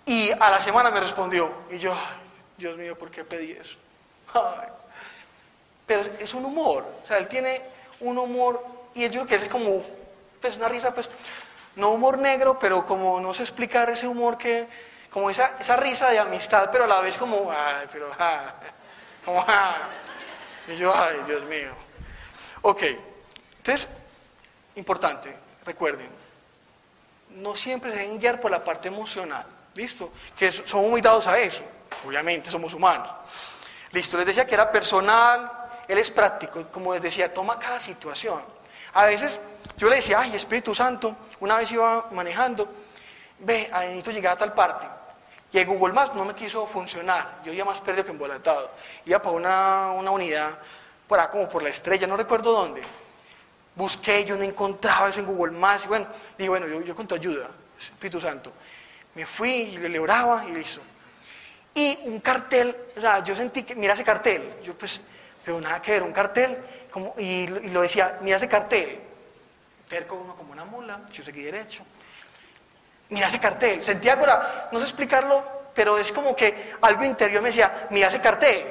[0.06, 1.52] Y a la semana me respondió.
[1.70, 1.96] Y yo,
[2.58, 3.78] Dios mío, ¿por qué pedí eso?
[5.86, 6.86] Pero es, es un humor.
[7.04, 7.62] O sea, él tiene
[8.00, 8.64] un humor.
[8.94, 9.84] Y yo creo que es como,
[10.42, 11.10] pues una risa, pues,
[11.76, 14.68] no humor negro, pero como no sé explicar ese humor que,
[15.12, 18.54] como esa, esa risa de amistad, pero a la vez como, ay, pero, ah,
[19.24, 19.76] como, ah.
[20.68, 21.70] Y yo, ay, Dios mío.
[22.64, 22.84] Ok,
[23.58, 23.88] entonces,
[24.78, 25.36] importante,
[25.66, 26.10] recuerden,
[27.36, 30.12] no siempre se deben guiar por la parte emocional, ¿listo?
[30.38, 31.64] Que somos muy dados a eso,
[32.06, 33.10] obviamente somos humanos.
[33.92, 35.52] Listo, les decía que era personal,
[35.88, 38.42] él es práctico, como les decía, toma cada situación.
[38.94, 39.40] A veces
[39.78, 42.68] yo le decía, ay, Espíritu Santo, una vez iba manejando,
[43.40, 44.88] ve, ahí necesito llegar a tal parte.
[45.52, 48.72] Y el Google Maps no me quiso funcionar, yo iba más perdido que embolatado.
[49.06, 50.58] Iba para una, una unidad,
[51.08, 52.82] por ahí como por la estrella, no recuerdo dónde.
[53.78, 57.14] Busqué, yo no encontraba eso en Google Maps, y bueno, digo, bueno, yo, con tu
[57.14, 57.48] ayuda,
[57.80, 58.52] Espíritu Santo.
[59.14, 60.82] Me fui y le, oraba y listo.
[61.76, 65.00] Y un cartel, o sea, yo sentí que, mira ese cartel, yo pues,
[65.46, 66.58] pero nada que ver, un cartel,
[66.90, 69.00] como, y, y lo decía, mira ese cartel,
[69.88, 71.84] terco uno como una mula, yo seguí derecho,
[73.10, 75.44] mira ese cartel, sentía ahora, no sé explicarlo,
[75.78, 78.66] pero es como que algo interior me decía, mira ese cartel.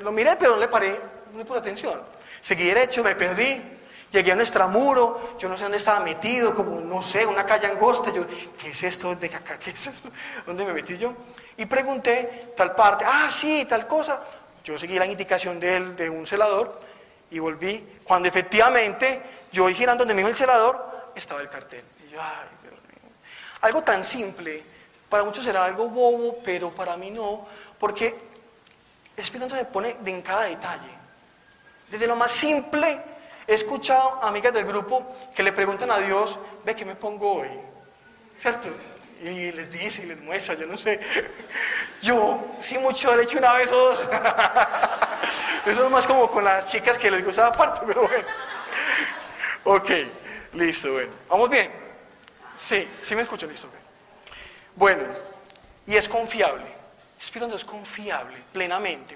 [0.00, 2.02] Lo miré, pero no le paré, no le puse atención.
[2.42, 3.62] Seguí derecho, me perdí,
[4.10, 7.68] llegué a un extramuro, yo no sé dónde estaba metido, como, no sé, una calle
[7.68, 8.26] angosta, yo,
[8.58, 9.58] ¿qué es esto de acá?
[9.58, 10.10] ¿Qué es esto?
[10.46, 11.14] ¿Dónde me metí yo?
[11.56, 14.20] Y pregunté tal parte, ah, sí, tal cosa.
[14.64, 16.80] Yo seguí la indicación de, él, de un celador
[17.30, 21.84] y volví, cuando efectivamente yo voy girando donde me dijo el celador, estaba el cartel.
[22.04, 23.12] Y yo, ay, Dios mío.
[23.60, 24.62] Algo tan simple,
[25.08, 27.46] para muchos será algo bobo, pero para mí no,
[27.78, 28.08] porque
[29.16, 31.01] el Espíritu se pone en cada detalle.
[31.92, 33.02] Desde lo más simple,
[33.46, 37.50] he escuchado amigas del grupo que le preguntan a Dios, ve, ¿qué me pongo hoy?
[38.40, 38.70] ¿Cierto?
[39.22, 40.98] Y les dice y les muestra, yo no sé.
[42.00, 44.00] Yo, sí, mucho, le he hecho una vez o dos.
[45.66, 48.26] Eso es más como con las chicas que les gustaba aparte, pero bueno.
[49.64, 49.90] Ok,
[50.54, 51.12] listo, bueno.
[51.28, 51.70] ¿Vamos bien?
[52.58, 53.68] Sí, sí me escucho, listo.
[54.76, 55.02] Bueno,
[55.86, 56.64] y es confiable.
[57.34, 59.14] El es confiable, plenamente.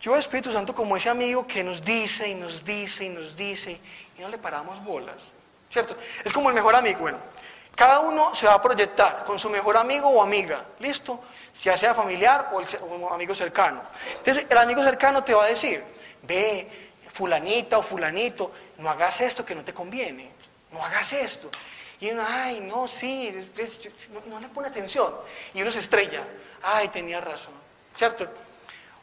[0.00, 3.80] Yo Espíritu Santo como ese amigo que nos dice y nos dice y nos dice
[4.16, 5.16] y no le paramos bolas,
[5.70, 5.96] ¿cierto?
[6.24, 7.18] Es como el mejor amigo, bueno,
[7.74, 11.20] cada uno se va a proyectar con su mejor amigo o amiga, ¿listo?
[11.62, 13.82] Ya sea familiar o, el, o un amigo cercano.
[14.16, 15.82] Entonces el amigo cercano te va a decir,
[16.22, 16.68] ve,
[17.12, 20.30] fulanita o fulanito, no hagas esto que no te conviene,
[20.70, 21.50] no hagas esto.
[22.00, 23.34] Y uno, ay, no, sí,
[24.12, 25.12] no, no le pone atención.
[25.54, 26.22] Y uno se estrella,
[26.62, 27.54] ay, tenía razón,
[27.96, 28.28] ¿cierto?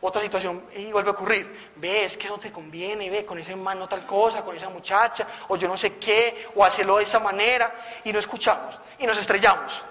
[0.08, 1.72] Otra situación y vuelve a ocurrir.
[1.78, 5.26] Ve, es que no te conviene, ve, con ese hermano tal cosa, con esa muchacha,
[5.48, 9.18] o yo no sé qué, o hacerlo de esa manera, y no escuchamos, y nos
[9.18, 9.82] estrellamos.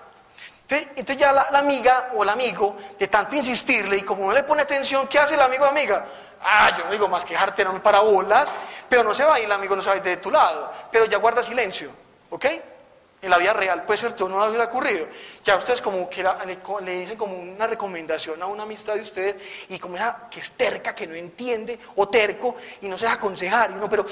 [0.63, 4.45] Entonces, entonces ya la, amiga o el amigo, de tanto insistirle, y como no le
[4.45, 6.07] pone atención, ¿qué hace el amigo o amiga?
[6.41, 8.47] Ah, yo no digo más que dejarte no me para bolas,
[8.89, 11.19] pero no se va y el amigo no se va de tu lado, pero ya
[11.19, 11.91] guarda silencio,
[12.31, 12.47] ¿ok?
[13.25, 15.07] En la vida real, puede ser todo, no le ha ocurrido.
[15.45, 16.23] Ya ustedes como que
[16.83, 19.37] le, dicen como una recomendación a una amistad de ustedes
[19.69, 23.17] y como esa que es terca, que no entiende, o terco, y no se deja
[23.17, 24.05] aconsejar, y uno, pero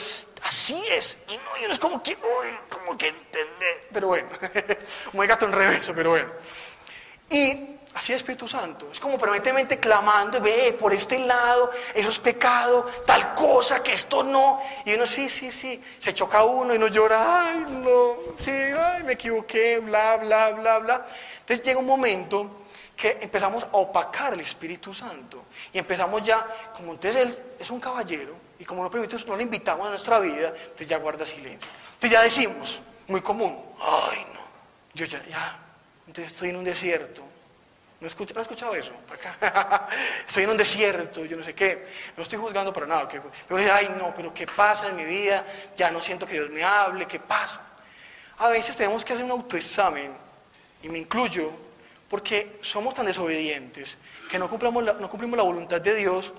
[0.45, 4.29] así es, y no, y uno es como que, uy, como que entender, pero bueno,
[5.13, 6.31] el gato en reverso, pero bueno.
[7.29, 8.89] Y así es Espíritu Santo.
[8.93, 14.23] Es como permanentemente clamando, ve por este lado, eso es pecado, tal cosa, que esto
[14.23, 14.61] no.
[14.85, 15.83] Y uno, sí, sí, sí.
[15.99, 20.79] Se choca uno y uno llora, ay, no, sí, ay, me equivoqué, bla, bla, bla,
[20.79, 21.07] bla.
[21.41, 22.63] Entonces llega un momento
[22.97, 25.45] que empezamos a opacar el Espíritu Santo.
[25.73, 29.43] Y empezamos ya, como entonces Él es un caballero, y como no, permite, no le
[29.43, 31.69] invitamos a nuestra vida, entonces ya guarda silencio.
[31.95, 34.41] Entonces ya decimos, muy común, ay, no,
[34.95, 35.59] yo ya, ya,
[36.07, 37.32] entonces estoy en un desierto.
[38.03, 38.91] ¿No, escucha, ¿no has escuchado eso?
[39.13, 39.89] Acá.
[40.27, 41.87] estoy en un desierto, yo no sé qué.
[42.17, 43.07] No estoy juzgando para nada.
[43.07, 45.45] Pero ay, no, pero ¿qué pasa en mi vida?
[45.77, 47.61] Ya no siento que Dios me hable, ¿qué pasa?
[48.39, 50.13] A veces tenemos que hacer un autoexamen,
[50.83, 51.53] y me incluyo,
[52.11, 53.97] porque somos tan desobedientes
[54.29, 56.33] que no la, no cumplimos la voluntad de Dios,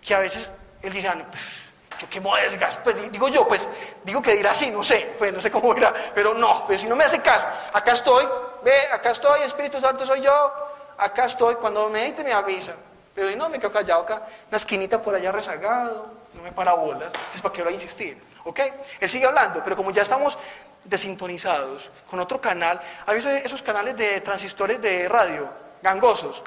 [0.00, 0.48] que a veces
[0.80, 1.66] Él dice, ah, no, pues,
[2.00, 2.82] yo qué me desgastar.
[2.82, 3.68] Pues, digo yo, pues,
[4.04, 6.86] digo que dirá así, no sé, pues no sé cómo dirá, pero no, pues si
[6.86, 8.24] no me hace caso, acá estoy,
[8.64, 10.69] ve, acá estoy, Espíritu Santo soy yo,
[11.00, 12.74] acá estoy, cuando me necesite me avisa.
[13.14, 17.12] Pero no, me quedo callado acá, una esquinita por allá rezagado, no me para bolas,
[17.34, 18.60] es para qué voy a insistir, ¿ok?
[19.00, 20.38] Él sigue hablando, pero como ya estamos
[20.84, 25.48] desintonizados con otro canal, ¿ha visto esos canales de transistores de radio,
[25.82, 26.42] gangosos?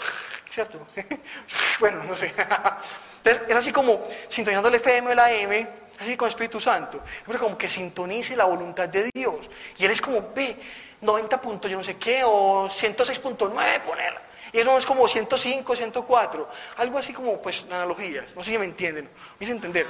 [0.50, 0.80] ¿Cierto?
[1.80, 2.28] bueno, no sé.
[2.28, 5.68] Entonces, es así como sintonizando el FM o el AM,
[6.00, 7.02] así con el Espíritu Santo.
[7.26, 9.50] Pero como que sintonice la voluntad de Dios.
[9.78, 10.56] Y Él es como, ve,
[11.02, 14.33] 90 puntos, yo no sé qué, o 106.9 poner.
[14.54, 16.50] Y eso es como 105, 104.
[16.78, 18.36] Algo así como, pues, analogías.
[18.36, 19.10] No sé si me entienden.
[19.39, 19.88] ¿Me hice entender?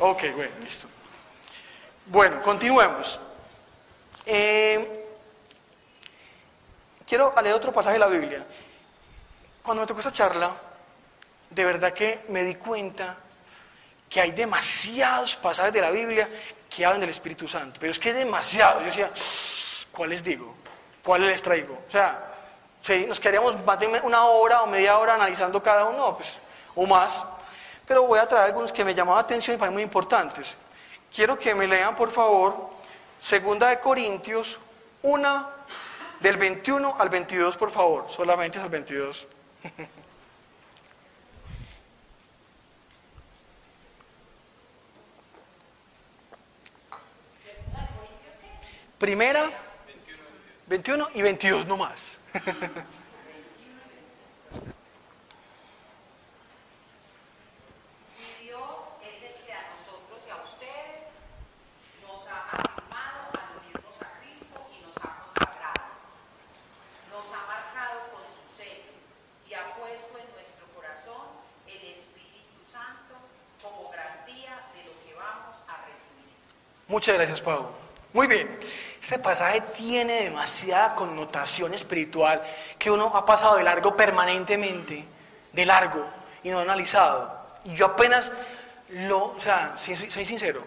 [0.00, 0.88] Ok, bueno, listo.
[2.06, 3.20] Bueno, continuemos.
[4.26, 5.06] Eh,
[7.06, 8.44] quiero leer otro pasaje de la Biblia.
[9.62, 10.52] Cuando me tocó esta charla,
[11.48, 13.16] de verdad que me di cuenta
[14.08, 16.28] que hay demasiados pasajes de la Biblia
[16.68, 18.80] que hablan del Espíritu Santo, pero es que demasiado.
[18.80, 19.10] Yo decía,
[19.92, 20.54] ¿cuáles digo?
[21.04, 21.84] ¿Cuáles les traigo?
[21.86, 22.31] O sea,
[22.82, 26.36] si nos quedaríamos más de una hora o media hora analizando cada uno, pues,
[26.74, 27.24] o más.
[27.86, 30.54] Pero voy a traer algunos que me llamaban la atención y parecen muy importantes.
[31.14, 32.70] Quiero que me lean, por favor,
[33.20, 34.58] Segunda de Corintios
[35.02, 35.48] 1,
[36.20, 38.06] del 21 al 22, por favor.
[38.10, 39.26] Solamente el 22.
[48.98, 49.44] Primera,
[50.66, 51.76] 21 y 22 no
[76.92, 77.70] Muchas gracias, Pau.
[78.12, 78.46] Muy bien.
[79.02, 82.40] Este pasaje tiene demasiada connotación espiritual
[82.78, 85.04] que uno ha pasado de largo permanentemente,
[85.52, 86.06] de largo,
[86.44, 87.48] y no ha analizado.
[87.64, 88.30] Y yo apenas
[88.90, 90.64] lo, o sea, soy sincero,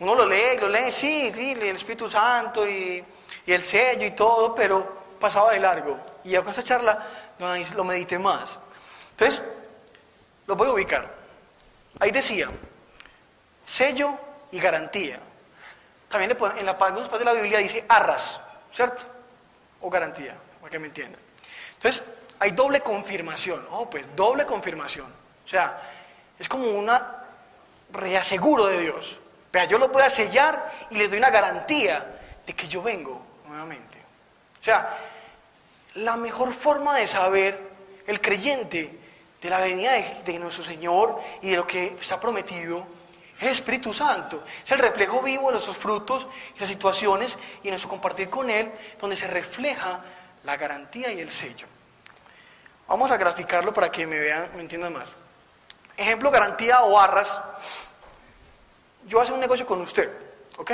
[0.00, 3.02] uno lo lee lo lee, sí, sí, el Espíritu Santo y,
[3.46, 5.98] el sello y todo, pero pasaba de largo.
[6.24, 7.02] Y ya con esta charla
[7.74, 8.58] lo medité más.
[9.12, 9.42] Entonces,
[10.46, 11.14] lo voy a ubicar.
[11.98, 12.50] Ahí decía,
[13.64, 14.10] sello
[14.52, 15.18] y garantía.
[16.08, 18.40] También en la partes de la Biblia dice arras,
[18.72, 19.02] ¿cierto?
[19.82, 21.20] O garantía, para que me entiendan.
[21.74, 22.02] Entonces,
[22.38, 23.66] hay doble confirmación.
[23.70, 25.06] Oh, pues doble confirmación.
[25.44, 25.82] O sea,
[26.38, 27.24] es como una
[27.92, 29.18] reaseguro de Dios.
[29.52, 33.20] Vea, yo lo voy a sellar y les doy una garantía de que yo vengo
[33.46, 33.98] nuevamente.
[34.60, 34.98] O sea,
[35.94, 37.58] la mejor forma de saber
[38.06, 38.98] el creyente
[39.40, 42.86] de la venida de, de nuestro Señor y de lo que está prometido
[43.40, 44.44] es Espíritu Santo.
[44.64, 48.50] Es el reflejo vivo de nuestros frutos y las situaciones y en nuestro compartir con
[48.50, 48.70] Él,
[49.00, 50.00] donde se refleja
[50.44, 51.66] la garantía y el sello.
[52.86, 55.08] Vamos a graficarlo para que me vean, me entiendan más.
[55.96, 57.38] Ejemplo, garantía o arras.
[59.06, 60.10] Yo hago un negocio con usted,
[60.56, 60.72] ¿ok?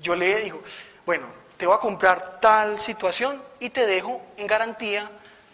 [0.00, 0.62] Yo le digo,
[1.06, 5.10] bueno, te voy a comprar tal situación y te dejo en garantía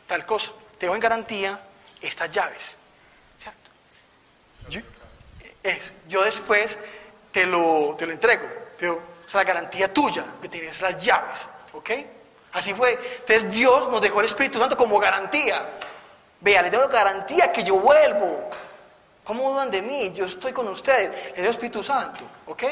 [0.07, 0.53] tal cosa.
[0.79, 1.61] Te dejo en garantía
[2.01, 2.77] estas llaves,
[5.63, 6.79] es, yo después
[7.33, 8.47] te lo, te lo entrego,
[8.79, 11.91] pero es la garantía tuya, que tienes las llaves, ¿ok?
[12.53, 12.99] Así fue.
[13.21, 15.69] Entonces Dios nos dejó el Espíritu Santo como garantía.
[16.41, 18.51] Vea, les doy garantía que yo vuelvo.
[19.23, 20.13] ¿Cómo dudan de mí?
[20.13, 21.33] Yo estoy con ustedes.
[21.37, 22.65] El Espíritu Santo, ¿ok?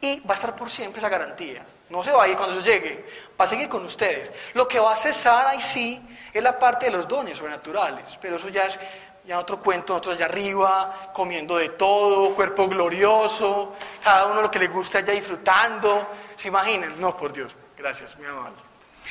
[0.00, 1.64] Y va a estar por siempre esa garantía.
[1.88, 3.06] No se va a ir cuando yo llegue,
[3.38, 4.30] va a seguir con ustedes.
[4.54, 6.02] Lo que va a cesar ahí sí
[6.32, 8.78] es la parte de los dones sobrenaturales, pero eso ya es
[9.26, 14.60] ya otro cuento, nosotros allá arriba, comiendo de todo, cuerpo glorioso, cada uno lo que
[14.60, 16.08] le gusta allá disfrutando.
[16.36, 17.00] ¿Se imaginan?
[17.00, 17.52] No, por Dios.
[17.76, 18.52] Gracias, mi amor.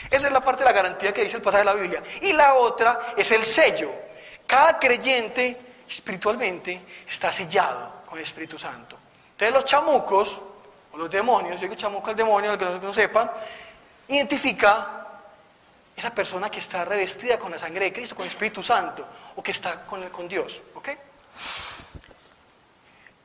[0.09, 2.03] Esa es la parte de la garantía que dice el pasaje de la Biblia.
[2.21, 3.91] Y la otra es el sello.
[4.47, 8.97] Cada creyente espiritualmente está sellado con el Espíritu Santo.
[9.31, 10.39] Entonces los chamucos,
[10.93, 13.33] o los demonios, yo digo chamuco al demonio, el que no, sepa,
[14.07, 15.04] identifica
[15.95, 19.41] esa persona que está revestida con la sangre de Cristo, con el Espíritu Santo, o
[19.41, 20.61] que está con, con Dios.
[20.73, 20.89] ¿ok?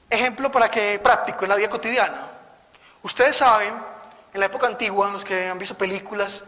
[0.09, 2.29] Ejemplo para que práctico en la vida cotidiana.
[3.03, 3.75] Ustedes saben,
[4.33, 6.43] en la época antigua, los que han visto películas,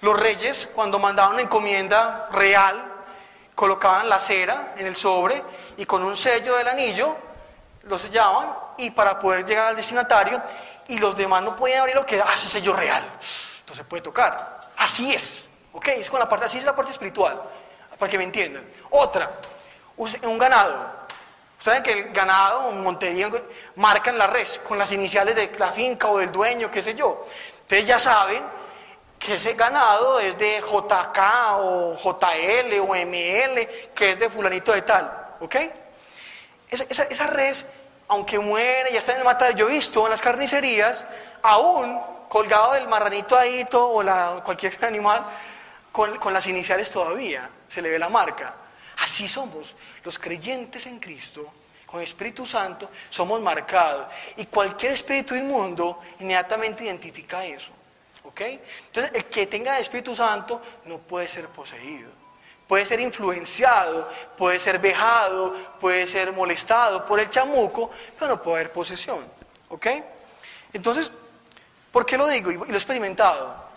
[0.00, 2.84] los reyes, cuando mandaban una encomienda real,
[3.54, 5.42] colocaban la cera en el sobre
[5.76, 7.16] y con un sello del anillo
[7.84, 10.40] lo sellaban y para poder llegar al destinatario
[10.86, 13.04] y los demás no podían abrir lo que hace ese sello real.
[13.60, 14.60] Entonces puede tocar.
[14.76, 15.47] Así es.
[15.78, 15.86] ¿Ok?
[15.90, 17.40] Es con la parte, así es la parte espiritual.
[17.96, 18.68] Para que me entiendan.
[18.90, 19.30] Otra,
[19.96, 20.90] un ganado.
[21.56, 23.30] Saben que el ganado, un montería,
[23.76, 27.24] marcan la res con las iniciales de la finca o del dueño, qué sé yo.
[27.60, 28.42] Ustedes ya saben
[29.20, 31.18] que ese ganado es de JK
[31.58, 35.56] o JL o ML, que es de fulanito de tal, ¿ok?
[36.70, 37.64] Esa, res,
[38.08, 41.04] aunque muere, ya está en el matadero, yo he visto en las carnicerías,
[41.40, 45.24] aún colgado del marranito ahí o cualquier animal,
[46.20, 48.54] con, las iniciales todavía, se le ve la marca.
[48.98, 51.52] Así somos, los creyentes en Cristo,
[51.86, 54.06] con Espíritu Santo, somos marcados.
[54.36, 57.72] Y cualquier espíritu inmundo inmediatamente identifica eso.
[58.40, 62.10] Entonces, el que tenga Espíritu Santo no puede ser poseído.
[62.68, 68.60] Puede ser influenciado, puede ser vejado, puede ser molestado por el chamuco, pero no puede
[68.60, 69.26] haber posesión.
[69.70, 69.86] ¿Ok?
[70.72, 71.10] Entonces,
[71.90, 72.52] ¿por qué lo digo?
[72.52, 73.68] Y lo he experimentado.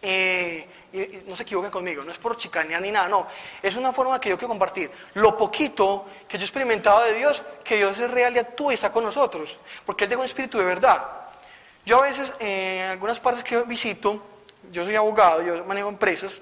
[0.00, 0.66] Eh,
[1.26, 3.26] no se equivoquen conmigo, no es por chicanear ni nada, no.
[3.62, 4.90] Es una forma que yo quiero compartir.
[5.14, 8.74] Lo poquito que yo he experimentado de Dios, que Dios es real y actúa y
[8.74, 9.56] está con nosotros.
[9.84, 11.04] Porque Él dejó un espíritu de verdad.
[11.84, 14.22] Yo a veces, eh, en algunas partes que visito,
[14.72, 16.40] yo soy abogado, yo manejo empresas,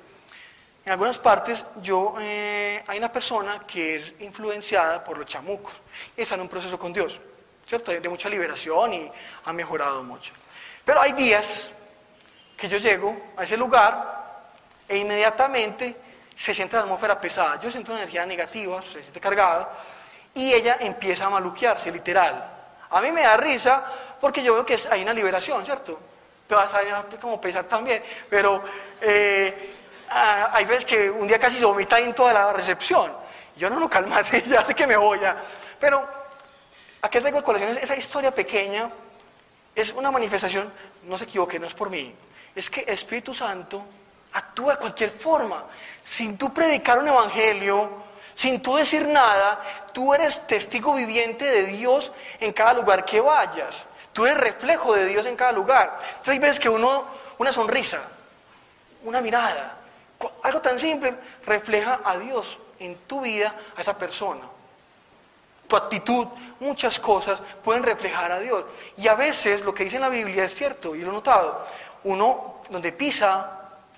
[0.84, 5.80] en algunas partes yo, eh, hay una persona que es influenciada por los chamucos
[6.16, 7.18] y está en un proceso con Dios,
[7.66, 7.90] ¿cierto?
[7.90, 9.10] De mucha liberación y
[9.44, 10.32] ha mejorado mucho.
[10.84, 11.70] Pero hay días
[12.56, 14.23] que yo llego a ese lugar
[14.88, 15.96] e inmediatamente
[16.34, 17.60] se siente la atmósfera pesada.
[17.60, 19.70] Yo siento energía negativa, se siente cargada
[20.34, 22.50] y ella empieza a maluquearse, literal.
[22.90, 23.84] A mí me da risa
[24.20, 25.98] porque yo veo que hay una liberación, ¿cierto?
[26.46, 28.02] Pero a como pesar también.
[28.28, 28.62] Pero
[29.00, 29.74] eh,
[30.08, 33.12] hay veces que un día casi se vomita en toda la recepción.
[33.56, 35.36] Yo no, no, calmate, ya sé que me voy ya.
[35.78, 36.06] Pero,
[37.00, 37.78] ¿a qué tengo colación?
[37.78, 38.90] Esa historia pequeña
[39.74, 40.72] es una manifestación,
[41.04, 42.14] no se equivoque, no es por mí.
[42.54, 43.84] Es que el Espíritu Santo
[44.34, 45.64] actúa de cualquier forma.
[46.04, 47.90] Sin tú predicar un evangelio,
[48.34, 49.60] sin tú decir nada,
[49.92, 53.86] tú eres testigo viviente de Dios en cada lugar que vayas.
[54.12, 55.98] Tú eres reflejo de Dios en cada lugar.
[56.00, 57.04] Entonces hay veces que uno,
[57.38, 58.00] una sonrisa,
[59.02, 59.78] una mirada,
[60.42, 61.14] algo tan simple,
[61.46, 64.42] refleja a Dios en tu vida, a esa persona.
[65.66, 66.26] Tu actitud,
[66.60, 68.64] muchas cosas pueden reflejar a Dios.
[68.96, 71.66] Y a veces lo que dice en la Biblia es cierto, y lo he notado,
[72.04, 73.53] uno donde pisa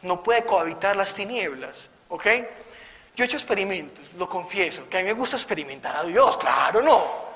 [0.07, 2.27] no puede cohabitar las tinieblas, ¿ok?
[3.15, 6.83] Yo he hecho experimentos, lo confieso, que a mí me gusta experimentar a Dios, claro,
[6.83, 7.27] no.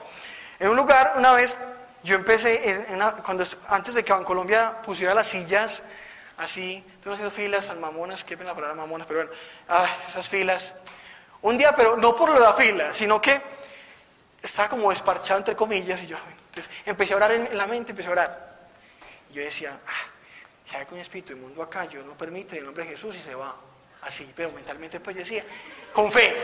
[0.59, 1.57] En un lugar, una vez,
[2.03, 2.87] yo empecé,
[3.25, 5.83] cuando, antes de que en Colombia pusiera las sillas
[6.37, 9.33] así, tengo haciendo filas tan mamonas, qué pena la palabra mamonas, pero bueno,
[9.69, 10.75] ah, esas filas.
[11.43, 13.41] Un día, pero no por la fila, sino que
[14.43, 16.17] estaba como desparchado entre comillas, y yo
[16.51, 18.51] entonces, empecé a orar en, la mente, empecé a orar.
[19.33, 20.10] Yo decía, ah,
[20.71, 23.21] si hay un espíritu inmundo acá, yo no permito en el nombre de Jesús y
[23.21, 23.57] se va
[24.03, 25.45] así, pero mentalmente pues decía,
[25.93, 26.37] con fe.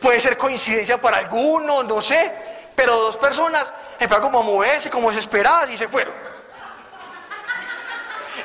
[0.00, 2.32] Puede ser coincidencia para algunos, no sé,
[2.74, 3.70] pero dos personas
[4.00, 6.14] empezaron como a moverse, como desesperadas y se fueron.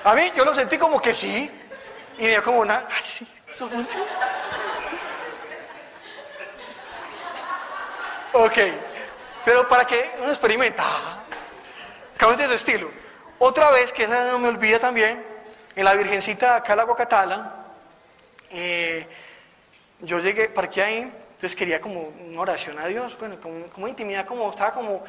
[0.04, 1.50] A mí yo lo sentí como que sí,
[2.18, 4.06] y dio como una, ay sí, eso funciona.
[8.34, 8.58] Ok,
[9.46, 11.21] pero para que uno experimenta,
[12.22, 12.88] cambia de estilo.
[13.40, 15.26] Otra vez, que esa no me olvida también,
[15.76, 17.66] en la Virgencita acá, la Guacatala,
[18.52, 19.08] eh,
[20.02, 24.28] yo llegué, parqué ahí, entonces quería como una oración a Dios, bueno, como, como intimidad,
[24.28, 25.04] como estaba como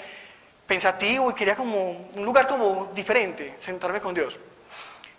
[0.66, 4.38] pensativo y quería como un lugar como diferente, sentarme con Dios.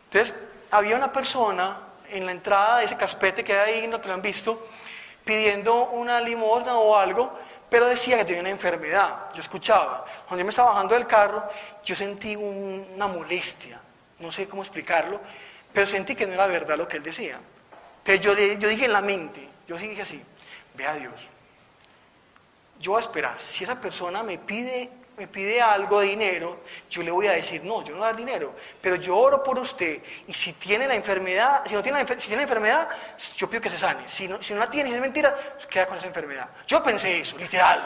[0.05, 0.33] Entonces,
[0.71, 1.79] había una persona
[2.09, 4.65] en la entrada de ese caspete que hay ahí, no te lo han visto,
[5.23, 7.37] pidiendo una limosna o algo,
[7.73, 9.33] pero decía que tenía una enfermedad.
[9.33, 10.05] Yo escuchaba.
[10.27, 11.49] Cuando yo me estaba bajando del carro,
[11.83, 13.81] yo sentí una molestia.
[14.19, 15.19] No sé cómo explicarlo,
[15.73, 17.39] pero sentí que no era verdad lo que él decía.
[17.97, 20.21] Entonces yo, yo dije en la mente, yo dije así,
[20.75, 21.15] ve a Dios.
[22.79, 23.39] Yo voy a esperar.
[23.39, 27.63] Si esa persona me pide me pide algo de dinero, yo le voy a decir,
[27.63, 30.87] no, yo no voy a dar dinero, pero yo oro por usted y si tiene
[30.87, 32.89] la enfermedad, si no tiene la, si tiene enfermedad,
[33.37, 34.07] yo pido que se sane.
[34.07, 35.35] Si no, si no la tiene, si es mentira,
[35.69, 36.49] queda con esa enfermedad.
[36.65, 37.83] Yo pensé eso, literal.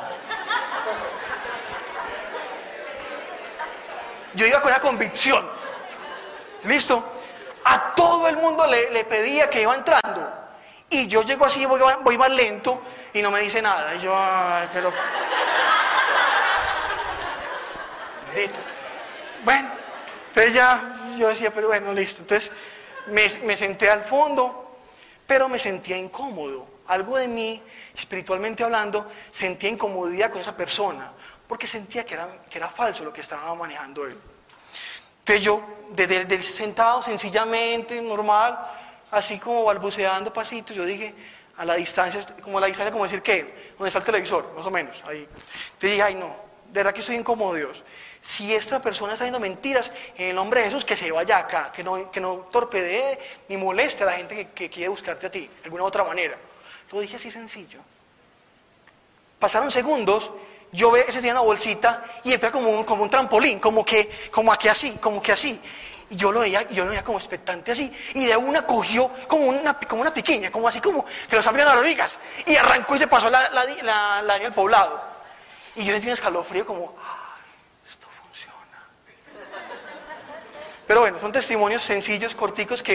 [4.34, 5.50] Yo iba con una convicción.
[6.64, 7.04] ¿Listo?
[7.66, 10.34] A todo el mundo le, pedía que iba entrando.
[10.90, 12.82] Y yo llego así, voy, voy más lento
[13.14, 13.96] y no me dice nada.
[13.96, 14.94] Y yo, ay, pero...
[19.44, 19.70] Bueno,
[20.30, 22.22] entonces ya yo decía, pero bueno, listo.
[22.22, 22.52] Entonces
[23.08, 24.78] me, senté al fondo,
[25.26, 26.68] pero me sentía incómodo.
[26.88, 27.62] Algo de mí,
[27.96, 31.12] espiritualmente hablando, sentía incomodidad con esa persona,
[31.48, 34.18] porque sentía que era, que era falso lo que estaba manejando él.
[35.20, 38.58] Entonces yo, desde, sentado sencillamente, normal,
[39.12, 41.14] así como balbuceando pasitos, yo dije,
[41.58, 43.74] a la distancia, como a la distancia, como decir, ¿qué?
[43.78, 44.54] ¿Dónde está el televisor?
[44.56, 45.28] Más o menos, ahí.
[45.28, 46.28] Entonces dije, ay no,
[46.68, 47.84] de verdad que estoy incómodo, Dios
[48.22, 51.72] si esta persona está diciendo mentiras, en el nombre de Jesús, que se vaya acá,
[51.72, 55.42] que no, que no torpedee ni moleste a la gente que, quiere buscarte a ti,
[55.48, 56.38] de alguna otra manera.
[56.92, 57.80] Lo dije así sencillo.
[59.40, 60.32] Pasaron segundos,
[60.72, 64.10] yo ve, ese tenía una bolsita y empieza como un, como un trampolín, como que,
[64.32, 65.60] como aquí así, como que así.
[66.10, 69.46] Y yo lo veía, yo lo veía como expectante así, y de una cogió como
[69.46, 70.14] una, como una
[70.52, 73.66] como así como que lo sabían las hormigas, y arrancó y se pasó la, la,
[73.84, 75.02] la, la, el poblado.
[75.76, 76.96] Y yo sentí un escalofrío como,
[80.88, 82.94] Pero bueno, son testimonios sencillos, corticos, que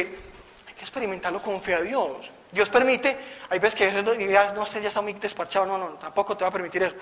[0.66, 2.30] hay que experimentarlo con fe a Dios.
[2.50, 3.16] Dios permite,
[3.48, 6.48] hay veces que ya, no, usted ya está muy despachado, no, no, tampoco te va
[6.48, 6.96] a permitir eso.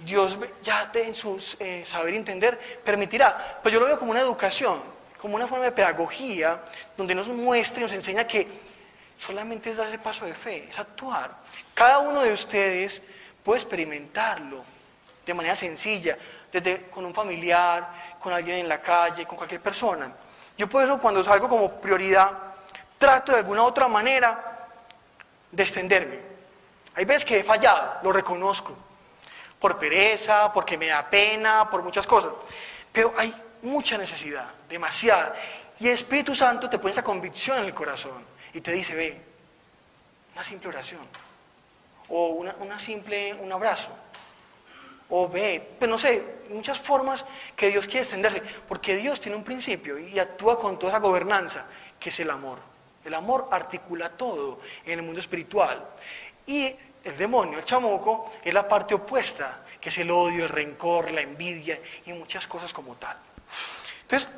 [0.00, 3.60] Dios ya en su eh, saber entender permitirá.
[3.62, 4.82] Pero yo lo veo como una educación,
[5.18, 6.62] como una forma de pedagogía,
[6.96, 8.46] donde nos muestra y nos enseña que
[9.18, 11.34] solamente es dar ese paso de fe, es actuar.
[11.74, 13.00] Cada uno de ustedes
[13.42, 14.64] puede experimentarlo
[15.24, 16.16] de manera sencilla,
[16.50, 20.12] desde con un familiar, con alguien en la calle, con cualquier persona.
[20.60, 22.36] Yo por eso cuando salgo como prioridad,
[22.98, 24.68] trato de alguna otra manera
[25.50, 26.18] de extenderme.
[26.96, 28.76] Hay veces que he fallado, lo reconozco,
[29.58, 32.32] por pereza, porque me da pena, por muchas cosas.
[32.92, 35.34] Pero hay mucha necesidad, demasiada.
[35.78, 39.18] Y el Espíritu Santo te pone esa convicción en el corazón y te dice, ve,
[40.34, 41.08] una simple oración,
[42.10, 43.88] o una, una simple, un abrazo,
[45.10, 47.24] o ve, pues no sé, muchas formas
[47.56, 51.66] que Dios quiere extenderse, porque Dios tiene un principio y actúa con toda esa gobernanza,
[51.98, 52.58] que es el amor.
[53.04, 55.84] El amor articula todo en el mundo espiritual.
[56.46, 61.10] Y el demonio, el chamoco, es la parte opuesta, que es el odio, el rencor,
[61.10, 63.16] la envidia y muchas cosas como tal.
[64.02, 64.28] Entonces,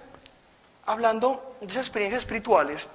[0.87, 2.87] hablando de esas experiencias espirituales,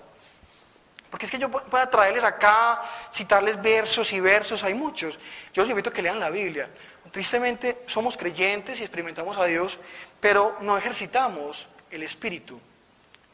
[1.09, 2.81] porque es que yo puedo traerles acá,
[3.13, 5.17] citarles versos y versos, hay muchos.
[5.53, 6.69] Yo los invito a que lean la Biblia.
[7.11, 9.79] Tristemente somos creyentes y experimentamos a Dios,
[10.19, 12.59] pero no ejercitamos el espíritu.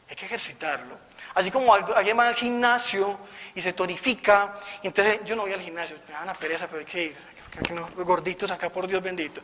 [0.08, 0.96] Hay que ejercitarlo.
[1.34, 3.18] Así como alguien va al gimnasio
[3.54, 6.78] y se tonifica, y entonces yo no voy al gimnasio, me da una pereza, pero
[6.78, 7.16] hay que ir,
[7.96, 9.40] gorditos acá por Dios bendito.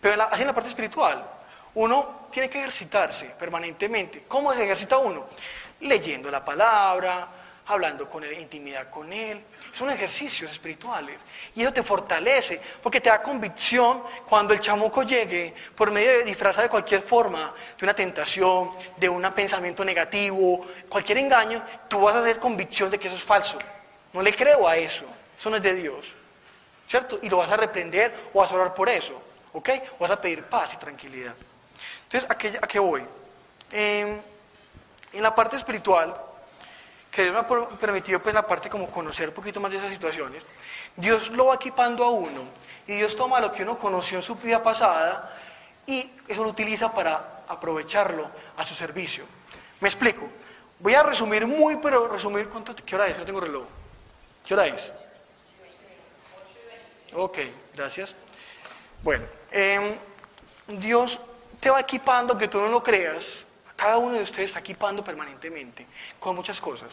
[0.00, 1.24] Pero así en la parte espiritual,
[1.74, 4.24] uno tiene que ejercitarse permanentemente.
[4.26, 5.26] ¿Cómo se ejercita uno?
[5.80, 7.28] Leyendo la palabra,
[7.66, 9.42] hablando con él, intimidad con él.
[9.72, 11.18] Son ejercicios espirituales.
[11.54, 16.24] Y eso te fortalece, porque te da convicción cuando el chamuco llegue por medio de
[16.24, 22.14] disfrazar de cualquier forma, de una tentación, de un pensamiento negativo, cualquier engaño, tú vas
[22.16, 23.58] a hacer convicción de que eso es falso.
[24.12, 25.04] No le creo a eso.
[25.38, 26.06] Eso no es de Dios.
[26.86, 27.18] ¿Cierto?
[27.20, 29.20] Y lo vas a reprender o vas a orar por eso.
[29.52, 29.70] ¿Ok?
[29.98, 31.34] O vas a pedir paz y tranquilidad.
[32.04, 33.02] Entonces, ¿a qué, a qué voy?
[33.72, 34.22] en
[35.12, 36.14] la parte espiritual,
[37.16, 39.88] que Dios me ha permitido pues la parte como conocer un poquito más de esas
[39.88, 40.44] situaciones,
[40.94, 42.42] Dios lo va equipando a uno
[42.86, 45.34] y Dios toma lo que uno conoció en su vida pasada
[45.86, 49.24] y eso lo utiliza para aprovecharlo a su servicio.
[49.80, 50.28] Me explico.
[50.78, 53.16] Voy a resumir muy, pero resumir cuánto, ¿qué hora es?
[53.16, 53.64] No tengo reloj.
[54.46, 54.92] ¿Qué hora es?
[57.14, 57.38] Ok,
[57.74, 58.14] gracias.
[59.02, 59.94] Bueno, em,
[60.66, 61.18] Dios
[61.60, 63.46] te va equipando que tú no lo creas.
[63.74, 65.86] Cada uno de ustedes está equipando permanentemente
[66.20, 66.90] con muchas cosas.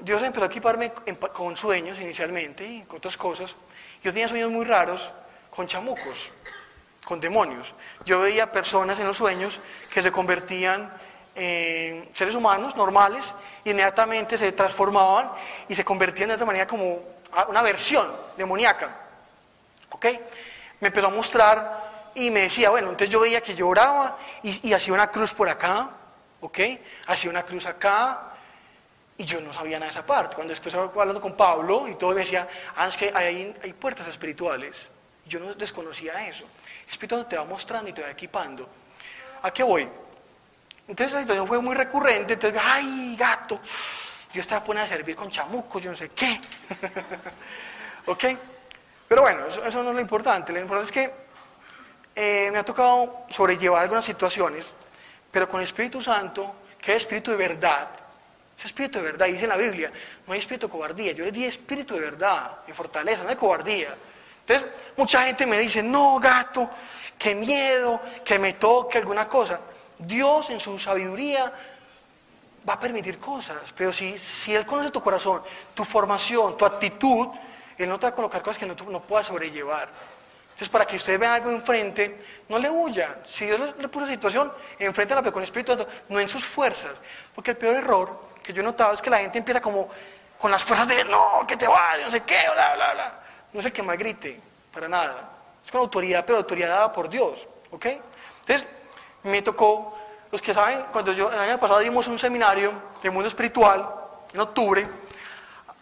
[0.00, 0.92] Dios empezó a equiparme
[1.32, 3.54] con sueños inicialmente y con otras cosas.
[4.02, 5.10] Yo tenía sueños muy raros
[5.50, 6.30] con chamucos,
[7.04, 7.74] con demonios.
[8.04, 9.60] Yo veía personas en los sueños
[9.92, 10.90] que se convertían
[11.34, 13.32] en seres humanos normales
[13.64, 15.30] y inmediatamente se transformaban
[15.68, 17.02] y se convertían de otra manera como
[17.48, 18.96] una versión demoníaca.
[19.90, 20.06] ¿Ok?
[20.80, 24.68] Me empezó a mostrar y me decía, bueno, entonces yo veía que yo oraba y,
[24.68, 25.90] y hacía una cruz por acá,
[26.40, 26.58] ¿ok?
[27.06, 28.29] Hacía una cruz acá,
[29.20, 30.34] y yo no sabía nada de esa parte.
[30.34, 34.74] Cuando después hablando con Pablo y todo, decía, ah, es que hay, hay puertas espirituales.
[35.26, 36.44] Yo no desconocía eso.
[36.84, 38.66] El Espíritu te va mostrando y te va equipando.
[39.42, 39.86] ¿A qué voy?
[40.88, 42.32] Entonces la situación fue muy recurrente.
[42.32, 43.60] Entonces, ay, gato,
[44.32, 46.40] yo estaba poniendo a servir con chamucos, yo no sé qué.
[48.06, 48.24] ¿Ok?
[49.06, 50.50] Pero bueno, eso, eso, no es lo importante.
[50.50, 51.14] Lo importante es que
[52.14, 54.72] eh, me ha tocado sobrellevar algunas situaciones,
[55.30, 57.99] pero con Espíritu Santo, que es Espíritu de verdad,
[58.60, 59.90] es espíritu de verdad, dice la Biblia,
[60.26, 63.36] no hay espíritu de cobardía, yo le di espíritu de verdad, de fortaleza, no de
[63.36, 63.94] cobardía.
[64.40, 66.68] Entonces, mucha gente me dice, no, gato,
[67.18, 69.60] qué miedo, que me toque alguna cosa.
[69.98, 71.50] Dios en su sabiduría
[72.68, 75.42] va a permitir cosas, pero si, si Él conoce tu corazón,
[75.72, 77.28] tu formación, tu actitud,
[77.78, 79.88] Él no te va a colocar cosas que no, no puedas sobrellevar.
[80.50, 83.20] Entonces, para que usted vea algo enfrente, no le huya.
[83.26, 86.92] Si Dios le, le puso situación, enfréntala con el Espíritu Santo, no en sus fuerzas.
[87.34, 89.88] Porque el peor error que yo he notado es que la gente empieza como
[90.38, 93.20] con las fuerzas de no, que te vayas, no sé qué, bla, bla, bla.
[93.52, 94.40] No es el que más grite,
[94.72, 95.30] para nada.
[95.64, 97.86] Es con autoridad, pero autoridad dada por Dios, ¿ok?
[98.40, 98.66] Entonces,
[99.24, 99.98] me tocó,
[100.32, 102.72] los que saben, cuando yo, el año pasado dimos un seminario
[103.02, 103.94] de mundo espiritual,
[104.32, 104.88] en octubre,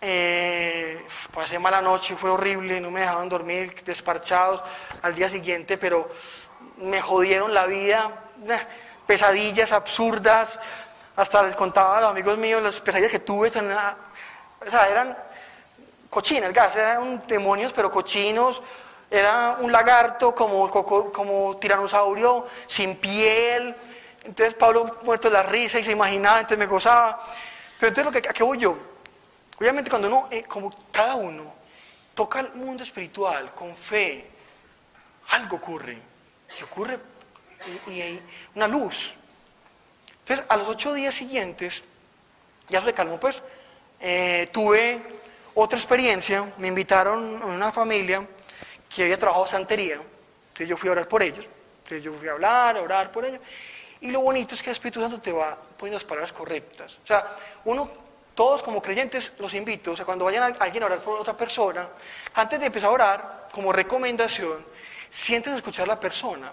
[0.01, 4.63] eh, pasé mala noche, fue horrible, no me dejaban dormir, desparchados
[5.03, 6.09] al día siguiente, pero
[6.79, 8.13] me jodieron la vida,
[9.07, 10.61] pesadillas absurdas,
[11.19, 15.19] hasta les contaba a los amigos míos las pesadillas que tuve, o sea, eran
[16.09, 18.63] cochinas, gas, eran demonios, pero cochinos,
[19.11, 23.75] era un lagarto como, como, tiranosaurio sin piel,
[24.23, 27.21] entonces Pablo muerto de la risa y se imaginaba, entonces me gozaba.
[27.81, 28.79] Pero entonces, lo que, ¿a qué voy yo?
[29.59, 31.53] Obviamente cuando uno, eh, como cada uno,
[32.15, 34.31] toca el mundo espiritual con fe,
[35.31, 35.99] algo ocurre,
[36.61, 36.97] y ocurre
[37.89, 38.23] y hay
[38.55, 39.18] una luz,
[40.29, 41.83] entonces, a los ocho días siguientes,
[42.69, 43.43] ya se calmó, pues,
[43.99, 45.01] eh, tuve
[45.55, 48.29] otra experiencia, me invitaron a una familia
[48.95, 51.47] que había trabajado santería, entonces yo fui a orar por ellos,
[51.79, 53.41] entonces yo fui a hablar, a orar por ellos,
[54.03, 56.99] y lo bonito es que el Espíritu Santo te va poniendo las palabras correctas.
[57.03, 57.25] O sea,
[57.65, 57.91] uno,
[58.35, 61.35] todos como creyentes, los invito, o sea, cuando vayan a alguien a orar por otra
[61.35, 61.89] persona,
[62.35, 64.63] antes de empezar a orar, como recomendación,
[65.09, 66.53] sientes escuchar a la persona,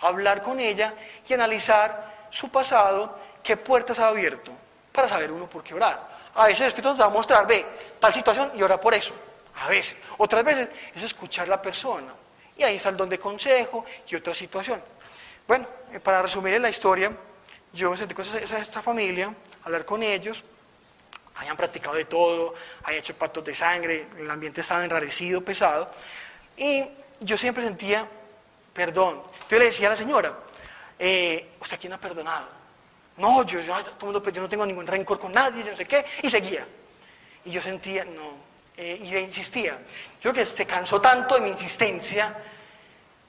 [0.00, 0.92] hablar con ella
[1.28, 4.52] y analizar su pasado, qué puertas ha abierto,
[4.92, 6.16] para saber uno por qué orar.
[6.34, 7.64] A veces el Espíritu nos va a mostrar, ve,
[7.98, 9.14] tal situación y ora por eso.
[9.56, 9.96] A veces.
[10.18, 12.12] Otras veces es escuchar la persona.
[12.56, 14.82] Y ahí está el don de consejo y otra situación.
[15.46, 17.10] Bueno, eh, para resumir la historia,
[17.72, 19.32] yo me senté con esta familia,
[19.64, 20.42] hablar con ellos,
[21.36, 25.90] habían practicado de todo, habían hecho pactos de sangre, el ambiente estaba enrarecido, pesado,
[26.56, 26.84] y
[27.20, 28.08] yo siempre sentía
[28.76, 29.22] perdón.
[29.48, 30.36] Yo le decía a la señora,
[30.98, 32.48] eh, ¿usted quién ha perdonado?
[33.16, 33.74] No, yo, yo,
[34.30, 36.66] yo no tengo ningún rencor con nadie, yo no sé qué, y seguía.
[37.44, 38.32] Y yo sentía, no,
[38.76, 39.78] eh, y le insistía.
[40.20, 42.34] Yo creo que se cansó tanto de mi insistencia,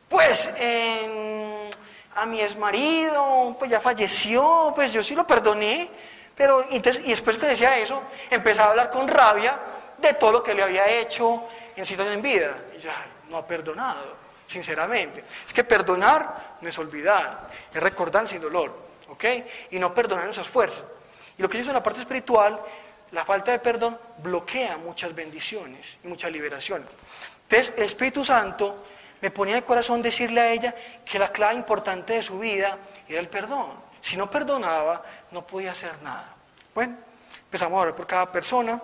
[0.10, 0.52] pues
[2.16, 5.90] a mi ex marido, pues ya falleció, pues yo sí lo perdoné,
[6.36, 9.60] pero y después que decía eso, empezaba a hablar con rabia
[9.98, 12.58] de todo lo que le había hecho en situación en vida.
[12.78, 12.90] Y yo,
[13.30, 15.24] no ha perdonado sinceramente.
[15.46, 18.76] Es que perdonar no es olvidar, es recordar sin dolor,
[19.10, 19.26] ¿ok?
[19.72, 20.84] Y no perdonar nuestras fuerzas.
[21.38, 22.60] Y lo que hice en la parte espiritual,
[23.12, 26.88] la falta de perdón bloquea muchas bendiciones y muchas liberaciones.
[27.44, 28.86] Entonces, el Espíritu Santo
[29.22, 30.76] me ponía en el corazón decirle a ella
[31.06, 32.78] que la clave importante de su vida
[33.08, 33.72] era el perdón.
[34.02, 36.34] Si no perdonaba, no podía hacer nada.
[36.74, 36.96] Bueno,
[37.46, 38.82] empezamos a orar por cada persona.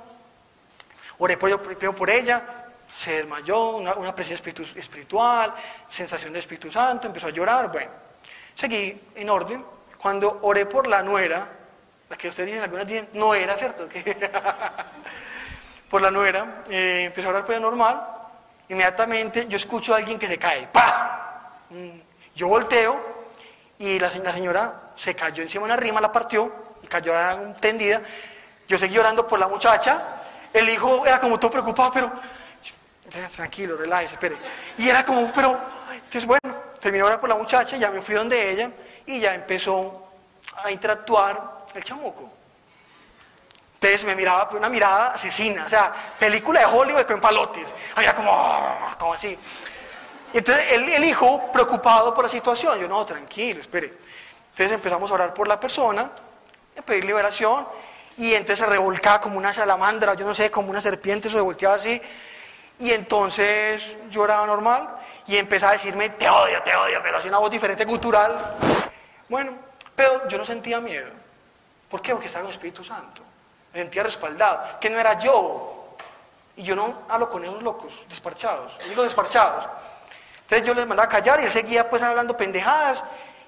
[1.20, 2.63] Oré por, por ella,
[2.98, 5.54] se desmayó, una, presencia espiritual,
[5.90, 7.92] sensación de Espíritu Santo, empezó a llorar, bueno,
[8.56, 9.66] seguí en orden.
[9.98, 11.48] Cuando oré por la nuera,
[12.10, 13.88] la que ustedes dicen, algunas dicen, no era, ¿cierto?
[15.90, 18.08] por la nuera, eh, empezó a orar por ella normal,
[18.70, 21.62] inmediatamente yo escucho a alguien que se cae, ¡pa!
[21.70, 22.00] Mm,
[22.36, 23.26] yo volteo
[23.80, 27.14] y la, la señora se cayó encima de una rima, la partió y cayó
[27.60, 28.02] tendida.
[28.68, 30.22] Yo seguí orando por la muchacha,
[30.54, 32.12] el hijo era como todo preocupado, pero
[33.36, 34.38] tranquilo, relájese, espere.
[34.78, 35.60] Y era como, pero,
[35.92, 38.72] entonces bueno, terminó ahora por la muchacha, ya me fui donde ella
[39.06, 40.08] y ya empezó
[40.56, 42.30] a interactuar el chamuco.
[43.76, 47.74] Entonces me miraba por una mirada asesina, o sea, película de Hollywood con palotes.
[47.96, 48.32] Había como,
[48.98, 49.38] como así.
[50.34, 53.94] Y entonces el, el, hijo, preocupado por la situación, yo no, tranquilo, espere.
[54.52, 56.10] Entonces empezamos a orar por la persona,
[56.78, 57.68] a pedir liberación,
[58.18, 61.76] y entonces se revolcaba como una salamandra, yo no sé, como una serpiente, se volteaba
[61.76, 62.02] así,
[62.80, 64.90] Y entonces yo oraba normal
[65.28, 68.38] y empezaba a decirme, te odio, te odio, pero así una voz diferente, cultural.
[69.30, 69.54] Bueno,
[69.96, 71.10] pero yo no sentía miedo.
[71.90, 72.12] ¿Por qué?
[72.12, 73.22] Porque estaba en el Espíritu Santo.
[73.74, 75.96] Me sentía respaldado, que no era yo.
[76.56, 78.78] Y yo no hablo con esos locos, desparchados.
[78.88, 79.68] Digo desparchados.
[80.42, 83.04] Entonces yo les mandaba a callar y él seguía pues hablando pendejadas.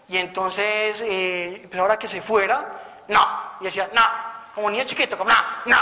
[0.08, 2.66] Y entonces, eh, pues ahora que se fuera,
[3.08, 3.28] no.
[3.60, 4.02] Y decía, no.
[4.54, 5.78] Como niño chiquito, como no, no,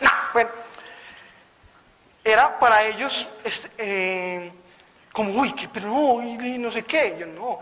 [0.00, 0.10] no.
[0.32, 0.50] Bueno,
[2.26, 4.52] era para ellos este, eh,
[5.12, 7.16] como, uy, que, pero no, y no sé qué.
[7.18, 7.60] Yo no.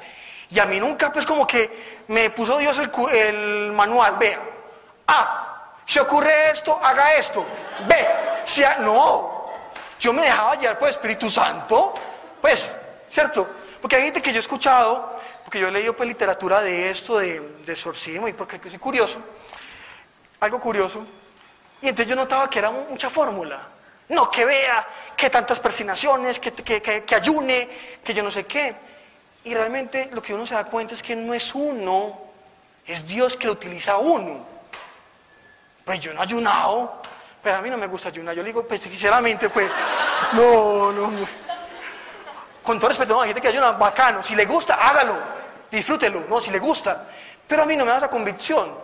[0.51, 4.41] Y a mí nunca, pues como que me puso Dios el, el manual, vea.
[5.07, 7.45] Ah, si ocurre esto, haga esto.
[7.87, 8.07] Ve,
[8.45, 9.45] si ha- no.
[10.01, 11.95] Yo me dejaba llevar por Espíritu Santo,
[12.41, 12.73] pues,
[13.09, 13.49] ¿cierto?
[13.81, 17.19] Porque hay gente que yo he escuchado, porque yo he leído pues literatura de esto,
[17.19, 19.19] de, de exorcismo, y porque soy curioso,
[20.41, 21.05] algo curioso.
[21.81, 23.69] Y entonces yo notaba que era mu- mucha fórmula.
[24.09, 24.87] No, que vea,
[25.17, 27.69] que tantas persinaciones, que, que, ayune,
[28.03, 28.75] que yo no sé qué.
[29.45, 32.21] Y realmente lo que uno se da cuenta es que no es uno,
[32.87, 34.45] es Dios que lo utiliza a uno.
[35.85, 37.03] Pues yo no he ayunado,
[37.43, 38.35] pero a mí no me gusta ayunar.
[38.35, 39.71] Yo le digo, pues sinceramente, pues,
[40.33, 41.27] no, no, no.
[42.63, 44.23] Con todo respeto, no, hay gente que ayuna, bacano.
[44.23, 45.19] Si le gusta, hágalo,
[45.71, 47.07] disfrútelo, no, si le gusta.
[47.47, 48.75] Pero a mí no me da esa convicción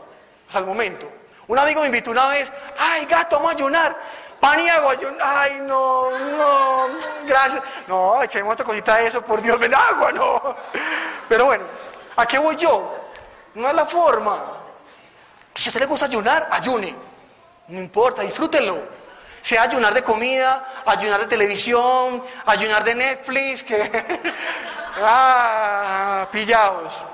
[0.47, 1.11] hasta el momento.
[1.47, 3.97] Un amigo me invitó una vez, ay, gato, vamos a ayunar.
[4.41, 6.89] Pan y agua, yo, ay, no, no,
[7.27, 7.63] gracias.
[7.87, 10.57] No, echemos otra cosita de eso, por Dios, ven agua, no.
[11.29, 11.65] Pero bueno,
[12.17, 12.97] ¿a qué voy yo?
[13.55, 14.43] No es la forma.
[15.55, 16.95] Si a usted le gusta ayunar, ayune.
[17.69, 18.79] No importa, disfrútenlo.
[19.43, 23.91] Sea ayunar de comida, ayunar de televisión, ayunar de Netflix, que...
[25.03, 27.05] ah, pillados.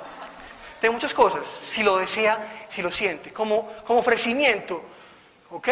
[0.80, 4.82] De muchas cosas, si lo desea, si lo siente, como, como ofrecimiento,
[5.50, 5.68] ¿ok?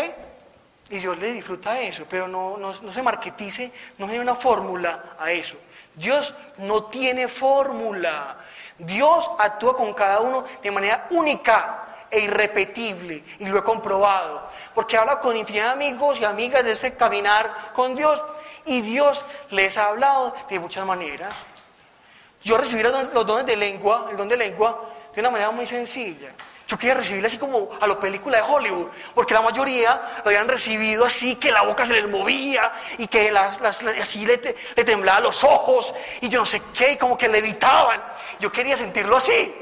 [0.91, 5.17] Y Dios le disfruta eso, pero no, no, no se marketice, no hay una fórmula
[5.19, 5.57] a eso.
[5.95, 8.37] Dios no tiene fórmula.
[8.79, 14.97] Dios actúa con cada uno de manera única e irrepetible, y lo he comprobado, porque
[14.97, 18.23] habla con infinidad de amigos y amigas de este caminar con Dios,
[18.67, 21.35] y Dios les ha hablado de muchas maneras.
[22.43, 26.33] Yo recibí los dones de lengua, el don de lengua, de una manera muy sencilla.
[26.67, 30.49] Yo quería recibirlo así como a la película de Hollywood, porque la mayoría lo habían
[30.49, 34.57] recibido así, que la boca se les movía y que las, las- así le, te-
[34.75, 38.03] le temblaban los ojos y yo no sé qué, y como que levitaban.
[38.41, 39.55] Yo quería sentirlo así.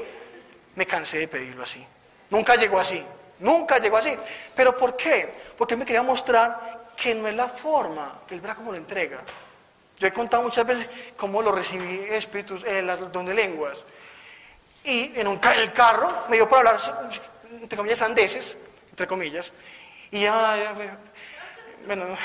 [0.75, 1.85] Me cansé de pedirlo así.
[2.29, 3.03] Nunca llegó así,
[3.39, 4.17] nunca llegó así.
[4.55, 5.29] ¿Pero por qué?
[5.57, 9.19] Porque me quería mostrar que no es la forma, que él verá cómo lo entrega.
[9.99, 10.87] Yo he contado muchas veces
[11.17, 13.83] cómo lo recibí espíritus, eh, el don de lenguas.
[14.83, 16.77] Y en, un, el carro me dio por hablar,
[17.61, 18.57] entre comillas, andeses,
[18.89, 19.51] entre comillas.
[20.11, 20.97] Y ya, ya,
[21.85, 22.05] bueno,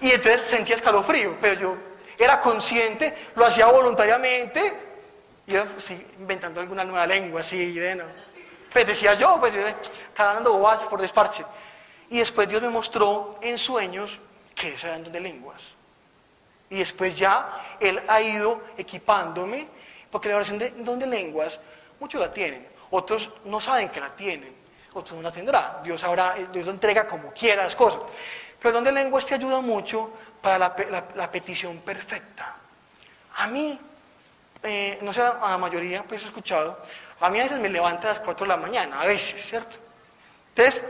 [0.00, 1.76] y entonces sentía escalofrío, pero yo
[2.18, 4.74] era consciente, lo hacía voluntariamente,
[5.46, 8.04] y yo sí, inventando alguna nueva lengua, así, bueno.
[8.72, 9.62] Pues decía yo, pues yo,
[10.14, 11.44] cagando bobadas por desparche.
[12.08, 14.18] Y después Dios me mostró en sueños
[14.54, 15.74] que ese era de lenguas.
[16.68, 19.66] Y después ya Él ha ido equipándome,
[20.10, 21.60] porque la oración de don de lenguas,
[21.98, 24.54] muchos la tienen, otros no saben que la tienen,
[24.94, 25.82] otros no la tendrán.
[25.82, 28.00] Dios ahora, Dios lo entrega como quiera las cosas.
[28.58, 30.10] Pero el don de lenguas te ayuda mucho
[30.42, 32.56] para la, la- la petición perfecta.
[33.36, 33.78] A mí,
[34.62, 36.78] eh, no sé, a la mayoría pues he escuchado,
[37.20, 39.76] a mí a veces me levanta a las 4 de la mañana, a veces, ¿cierto?
[40.48, 40.82] Entonces,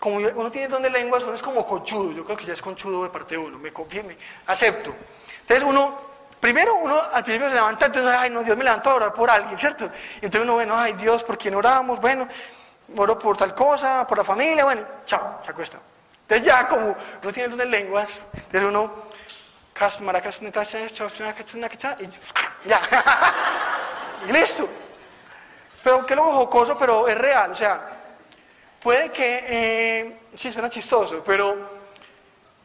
[0.00, 2.62] como uno tiene don de lenguas, uno es como conchudo, yo creo que ya es
[2.62, 4.94] conchudo de parte de uno, me confíe, me acepto.
[5.40, 5.98] Entonces uno,
[6.40, 9.30] primero uno al principio se levanta, entonces, ay no, Dios me levantó a orar por
[9.30, 9.84] alguien, ¿cierto?
[10.20, 12.00] Y entonces uno, bueno, ay Dios, ¿por quién oramos?
[12.00, 12.28] Bueno,
[12.96, 15.78] oro por tal cosa, por la familia, bueno, chao, se acuesta.
[16.22, 16.86] Entonces ya como
[17.22, 18.92] uno tiene de lenguas, entonces uno,
[22.00, 22.80] y ya,
[24.28, 24.68] y listo.
[25.82, 28.04] Pero que lo jocoso, pero es real, o sea,
[28.80, 31.83] puede que, eh, sí suena chistoso, pero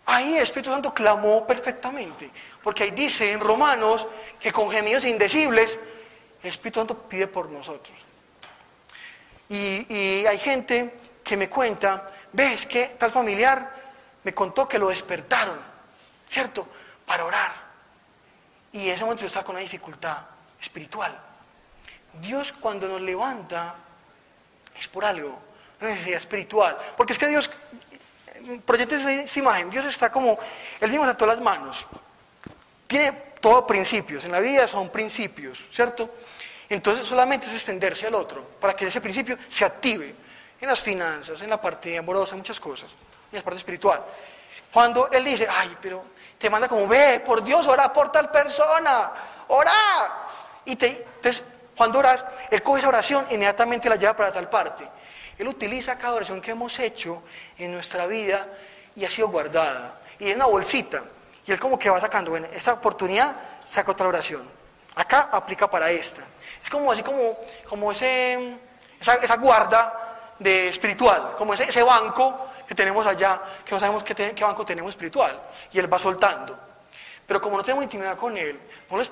[0.10, 2.32] ahí el Espíritu Santo clamó perfectamente,
[2.64, 4.07] porque ahí dice en Romanos
[4.39, 5.78] que con gemidos indecibles
[6.41, 7.97] el Espíritu Santo pide por nosotros.
[9.49, 13.78] Y, hay gente que me cuenta, ves que tal familiar
[14.24, 15.57] me contó que lo despertaron,
[16.30, 16.68] ¿cierto?
[17.05, 17.51] Para orar.
[18.72, 20.18] Y en ese momento yo con una dificultad
[20.62, 21.18] espiritual.
[22.22, 23.76] Dios cuando nos levanta
[24.78, 25.39] es por algo,
[25.82, 26.78] una necesidad espiritual.
[26.95, 27.49] Porque es que Dios,
[28.66, 30.38] proyecte esa imagen, Dios está como,
[30.80, 31.88] Él mismo todas las manos.
[32.88, 36.10] Tiene todos principios, en la vida son principios, ¿cierto?
[36.70, 40.14] Entonces solamente es extenderse al otro, para que ese principio se active
[40.60, 42.91] en las finanzas, en la parte amorosa, muchas cosas,
[43.32, 44.04] en la parte espiritual.
[44.72, 46.04] Cuando Él dice, ay, pero
[46.38, 49.12] te manda como, ve, por Dios, ora por tal persona,
[49.47, 49.74] ora.
[50.66, 51.43] Y te, entonces,
[51.76, 54.88] cuando oras, Él coge esa oración e inmediatamente la lleva para tal parte.
[55.40, 57.24] Él utiliza cada oración que hemos hecho
[57.58, 58.46] en nuestra vida
[58.94, 60.02] y ha sido guardada.
[60.20, 61.02] Y es una bolsita.
[61.48, 63.36] Y Él como que va sacando, bueno, esta oportunidad
[63.66, 64.48] saca otra oración.
[64.96, 66.24] Acá aplica para esta.
[66.62, 67.38] Es como así como,
[67.70, 68.58] como ese,
[69.00, 74.04] esa, esa guarda de espiritual, como ese, ese banco que tenemos allá, que no sabemos
[74.04, 75.40] qué, qué banco tenemos espiritual.
[75.72, 76.60] Y Él va soltando.
[77.26, 78.60] Pero como no tenemos intimidad con Él,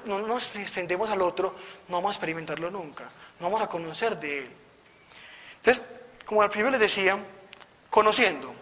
[0.03, 1.55] no nos extendemos al otro,
[1.87, 3.05] no vamos a experimentarlo nunca,
[3.39, 4.66] no vamos a conocer de Él.
[6.27, 7.17] Como al principio les decía,
[7.89, 8.53] conociendo.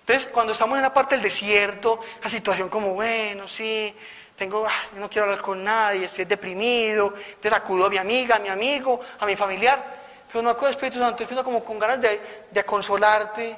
[0.00, 3.94] Entonces, cuando estamos en una parte del desierto, la situación como, bueno, sí,
[4.36, 8.38] tengo, ah, no quiero hablar con nadie, estoy deprimido, entonces acudo a mi amiga, a
[8.38, 9.84] mi amigo, a mi familiar,
[10.30, 13.56] pero no acudo al Espíritu Santo, empiezo como con ganas de, de consolarte,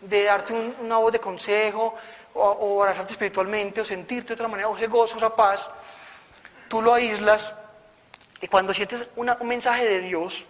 [0.00, 1.94] de darte un- una voz de consejo,
[2.32, 5.68] o, o abrazarte espiritualmente, o sentirte de otra manera, o ese gozo, esa paz,
[6.68, 7.52] tú lo aíslas,
[8.40, 10.46] y cuando sientes una- un mensaje de Dios,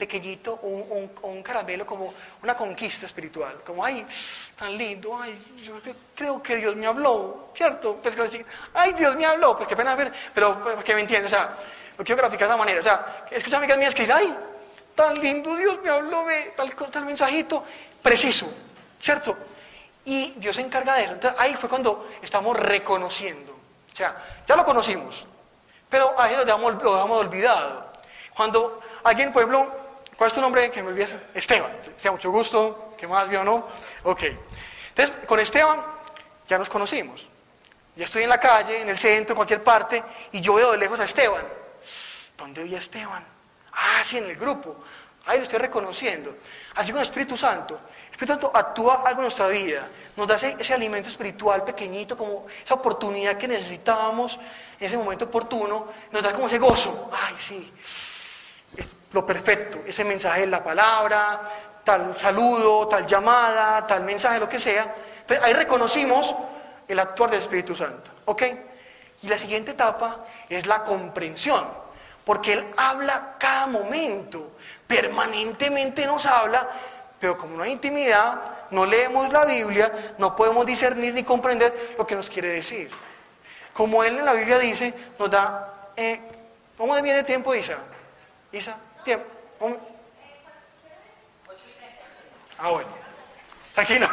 [0.00, 4.04] pequeñito, un, un- un caramelo, como una conquista espiritual, como, ay,
[4.56, 5.74] tan lindo, ay, yo
[6.14, 7.96] creo que Dios me habló, ¿cierto?
[8.02, 8.44] Pues que
[8.74, 11.54] ay, Dios me habló, pues qué pena ver, pero pues, que me entiende, o sea,
[11.98, 14.36] lo quiero graficar de manera, o sea, escucha amigas mías que dicen, ay,
[14.94, 17.62] tan lindo Dios me habló, ve, tal, tal mensajito,
[18.02, 18.50] preciso,
[18.98, 19.36] ¿cierto?
[20.06, 24.16] Y Dios se encarga de eso, entonces ahí fue cuando estamos reconociendo, o sea,
[24.48, 25.24] ya lo conocimos,
[25.90, 27.90] pero ahí lo dejamos, lo dejamos olvidado.
[28.34, 29.42] Cuando alguien, por
[30.20, 30.70] ¿cuál es tu nombre?
[30.70, 31.14] Que me olvides.
[31.32, 31.72] Esteban.
[31.96, 32.92] Sea mucho gusto.
[32.98, 33.66] ¿Qué más vio, no?
[34.02, 34.24] Ok.
[34.90, 35.82] Entonces, con Esteban
[36.46, 37.26] ya nos conocimos.
[37.96, 40.76] Ya estoy en la calle, en el centro, en cualquier parte, y yo veo de
[40.76, 41.42] lejos a Esteban.
[42.36, 43.24] ¿Dónde vi a Esteban?
[43.72, 44.76] Ah, sí, en el grupo.
[45.24, 46.36] Ahí lo estoy reconociendo.
[46.74, 47.80] Así con el Espíritu Santo.
[48.10, 49.88] Espíritu Santo actúa algo en nuestra vida.
[50.18, 54.38] Nos da ese, ese alimento espiritual pequeñito, como esa oportunidad que necesitábamos
[54.78, 55.88] en ese momento oportuno.
[56.10, 57.10] Nos da como ese gozo.
[57.10, 57.72] Ay, sí.
[59.10, 59.80] Es lo perfecto.
[59.84, 61.40] Ese mensaje de la palabra,
[61.82, 64.94] tal saludo, tal llamada, tal mensaje, lo que sea.
[65.22, 66.32] Entonces ahí reconocimos
[66.86, 68.12] el actuar del Espíritu Santo.
[68.26, 68.42] ¿Ok?
[69.22, 71.66] Y la siguiente etapa es la comprensión.
[72.24, 74.52] Porque Él habla cada momento,
[74.86, 76.68] permanentemente nos habla,
[77.18, 78.40] pero como no hay intimidad,
[78.70, 82.90] no leemos la Biblia, no podemos discernir ni comprender lo que nos quiere decir.
[83.72, 85.90] Como Él en la Biblia dice, nos da...
[85.96, 86.20] Eh,
[86.78, 87.76] ¿Cómo viene tiempo, Isa?
[88.52, 89.26] Isa, tiempo.
[89.58, 89.76] ¿Cómo?
[92.58, 92.90] Ah, bueno.
[93.74, 94.06] Tranquilo.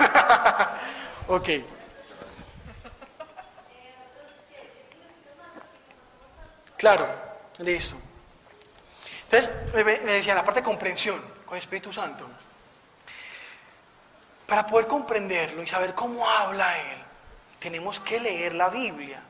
[1.27, 1.49] ok.
[6.77, 7.07] Claro,
[7.57, 7.95] listo.
[9.23, 12.25] Entonces, me decía la parte de comprensión con el Espíritu Santo.
[14.45, 16.97] Para poder comprenderlo y saber cómo habla Él,
[17.59, 19.21] tenemos que leer la Biblia.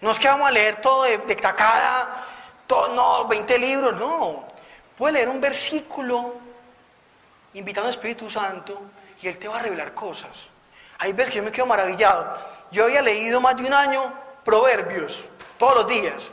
[0.00, 2.24] No es que vamos a leer todo de, de tacada,
[2.66, 4.55] todo, no, 20 libros, no.
[4.96, 6.34] Puede leer un versículo
[7.54, 8.80] invitando al Espíritu Santo
[9.20, 10.30] y Él te va a revelar cosas.
[10.98, 12.38] Hay veces que yo me quedo maravillado.
[12.70, 14.12] Yo había leído más de un año
[14.44, 15.24] proverbios,
[15.58, 16.30] todos los días.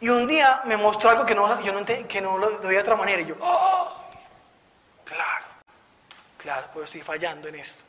[0.00, 2.82] Y un día me mostró algo que no, yo no, que no lo veía de
[2.82, 3.22] otra manera.
[3.22, 3.92] Y yo, ¡oh!
[5.04, 5.44] Claro,
[6.38, 7.82] claro, pues estoy fallando en esto.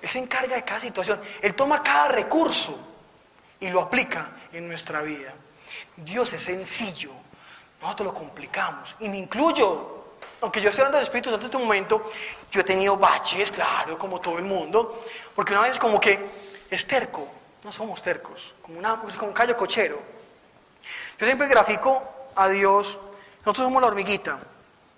[0.00, 1.20] Él se encarga de cada situación.
[1.42, 2.78] Él toma cada recurso
[3.60, 5.32] y lo aplica en nuestra vida.
[5.96, 7.12] Dios es sencillo.
[7.80, 8.94] Nosotros lo complicamos.
[9.00, 9.96] Y me incluyo.
[10.42, 12.10] Aunque yo estoy hablando del Espíritu Santo en este momento,
[12.50, 15.00] yo he tenido baches, claro, como todo el mundo.
[15.34, 16.18] Porque una vez como que
[16.70, 17.26] es terco.
[17.62, 18.54] No somos tercos.
[18.62, 19.98] Como, como un callo cochero.
[21.18, 22.02] Yo siempre grafico
[22.34, 22.98] a Dios.
[23.40, 24.38] Nosotros somos la hormiguita.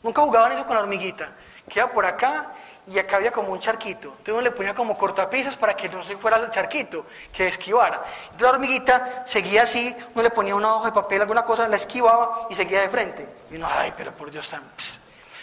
[0.02, 1.32] Nunca jugaban eso con la hormiguita.
[1.68, 2.52] Queda por acá
[2.86, 4.08] y acá había como un charquito.
[4.08, 8.02] Entonces uno le ponía como cortapisas para que no se fuera el charquito, que esquivara.
[8.24, 11.76] Entonces la hormiguita seguía así, uno le ponía una hoja de papel, alguna cosa, la
[11.76, 13.28] esquivaba y seguía de frente.
[13.50, 14.62] Y uno, ay, pero por Dios, tan...
[14.76, 15.00] pss".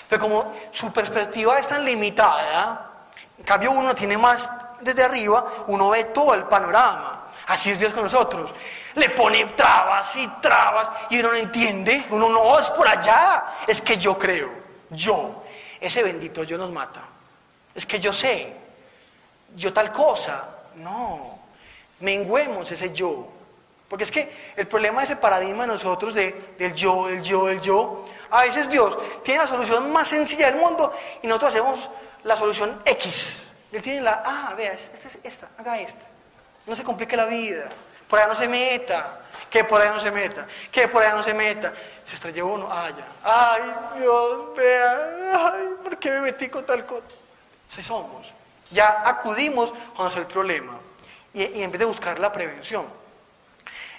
[0.09, 2.91] Pero como su perspectiva es tan limitada,
[3.37, 7.27] en cambio uno tiene más desde arriba, uno ve todo el panorama.
[7.47, 8.51] Así es Dios con nosotros.
[8.95, 12.05] Le pone trabas y trabas y uno no entiende.
[12.09, 13.43] Uno no es por allá.
[13.65, 14.49] Es que yo creo.
[14.89, 15.43] Yo.
[15.79, 17.01] Ese bendito yo nos mata.
[17.79, 18.53] Es que yo sé.
[19.55, 20.49] Yo tal cosa.
[20.75, 21.39] No.
[22.01, 23.25] Menguemos ese yo.
[23.87, 27.45] Porque es que el problema de ese paradigma de nosotros de, del yo, del yo,
[27.45, 31.89] del yo, a veces Dios tiene la solución más sencilla del mundo y nosotros hacemos
[32.25, 33.43] la solución X.
[33.71, 36.05] Él tiene la, ah, vea, esta es esta, haga esta.
[36.67, 37.69] No se complique la vida.
[38.09, 39.21] Por allá no se meta.
[39.49, 40.45] Que por allá no se meta.
[40.69, 41.73] Que por allá no se meta.
[42.05, 42.67] Se estrelló uno.
[42.69, 42.91] Ah.
[43.23, 45.53] Ay, Dios, vea.
[45.53, 47.05] Ay, ¿por qué me metí con tal cosa?
[47.71, 48.27] Así somos.
[48.71, 49.73] Ya acudimos
[50.07, 50.79] es el problema
[51.33, 52.85] y, en vez de buscar la prevención.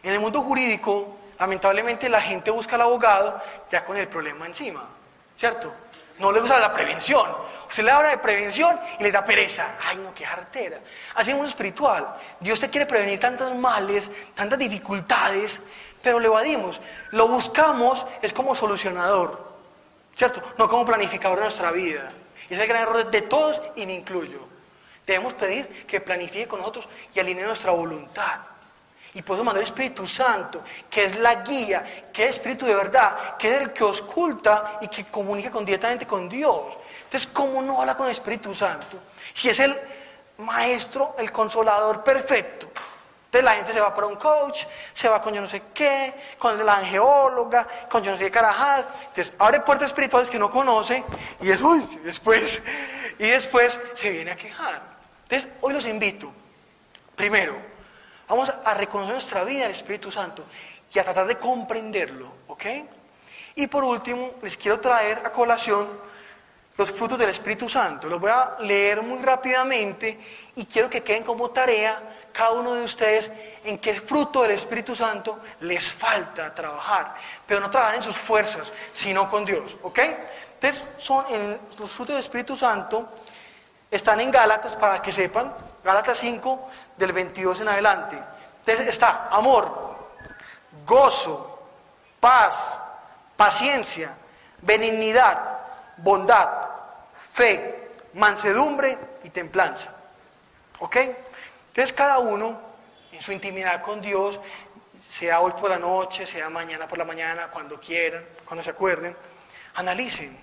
[0.02, 3.40] En el mundo jurídico, lamentablemente la gente busca al abogado
[3.70, 4.84] ya con el problema encima,
[5.36, 5.72] ¿cierto?
[6.18, 7.26] No le gusta la prevención.
[7.68, 9.76] Usted le habla de prevención y le da pereza.
[9.86, 10.78] Ay, no, qué jartera.
[11.14, 12.16] Así en mundo espiritual.
[12.38, 15.60] Dios te quiere prevenir tantos males, tantas dificultades,
[16.02, 16.80] pero le evadimos.
[17.12, 19.54] Lo buscamos es como solucionador,
[20.14, 20.42] ¿cierto?
[20.58, 22.10] No como planificador de nuestra vida.
[22.50, 24.40] Y es el gran error de todos y me incluyo.
[25.06, 28.40] Debemos pedir que planifique con nosotros y alinee nuestra voluntad.
[29.14, 32.74] Y por eso mandar el Espíritu Santo, que es la guía, que es Espíritu de
[32.74, 36.74] verdad, que es el que oculta y que comunica con, directamente con Dios.
[37.04, 38.98] Entonces, ¿cómo no habla con el Espíritu Santo?
[39.34, 39.76] Si es el
[40.38, 42.69] maestro, el consolador perfecto.
[43.30, 46.12] Entonces la gente se va para un coach, se va con yo no sé qué,
[46.36, 48.86] con la angeóloga, con yo no sé qué carajadas.
[49.06, 51.04] Entonces abre puertas espirituales que no conoce
[51.40, 52.60] y es, uy, después,
[53.20, 54.82] y después se viene a quejar.
[55.22, 56.32] Entonces hoy los invito,
[57.14, 57.56] primero,
[58.28, 60.44] vamos a reconocer nuestra vida al Espíritu Santo
[60.92, 62.64] y a tratar de comprenderlo, ¿ok?
[63.54, 65.88] Y por último, les quiero traer a colación
[66.76, 68.08] los frutos del Espíritu Santo.
[68.08, 70.18] Los voy a leer muy rápidamente
[70.56, 73.30] y quiero que queden como tarea cada uno de ustedes
[73.64, 77.14] en qué fruto del Espíritu Santo les falta trabajar,
[77.46, 79.98] pero no trabajar en sus fuerzas, sino con Dios, ¿ok?
[80.54, 81.24] Entonces, son
[81.78, 83.08] los frutos del Espíritu Santo
[83.90, 85.52] están en Gálatas, para que sepan,
[85.82, 88.16] Gálatas 5, del 22 en adelante.
[88.60, 89.96] Entonces está amor,
[90.86, 91.58] gozo,
[92.20, 92.78] paz,
[93.36, 94.12] paciencia,
[94.62, 95.58] benignidad,
[95.96, 96.48] bondad,
[97.32, 99.88] fe, mansedumbre y templanza.
[100.78, 100.96] ¿Ok?
[101.70, 102.60] Entonces cada uno
[103.12, 104.40] en su intimidad con Dios,
[105.08, 109.16] sea hoy por la noche, sea mañana por la mañana, cuando quieran, cuando se acuerden,
[109.74, 110.38] analicen.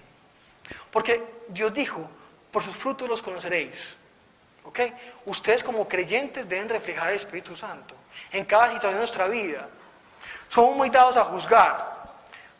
[0.91, 2.09] Porque Dios dijo,
[2.51, 3.95] por sus frutos los conoceréis.
[4.63, 4.79] ¿Ok?
[5.25, 7.95] Ustedes como creyentes deben reflejar el Espíritu Santo
[8.31, 9.67] en cada situación de nuestra vida.
[10.47, 11.97] Somos muy dados a juzgar,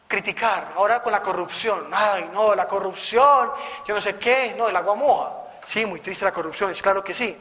[0.07, 1.87] criticar, ahora con la corrupción.
[1.91, 3.51] Ay, no, la corrupción,
[3.85, 5.31] yo no sé qué, no, el agua moja.
[5.65, 7.37] Sí, muy triste la corrupción, es claro que sí.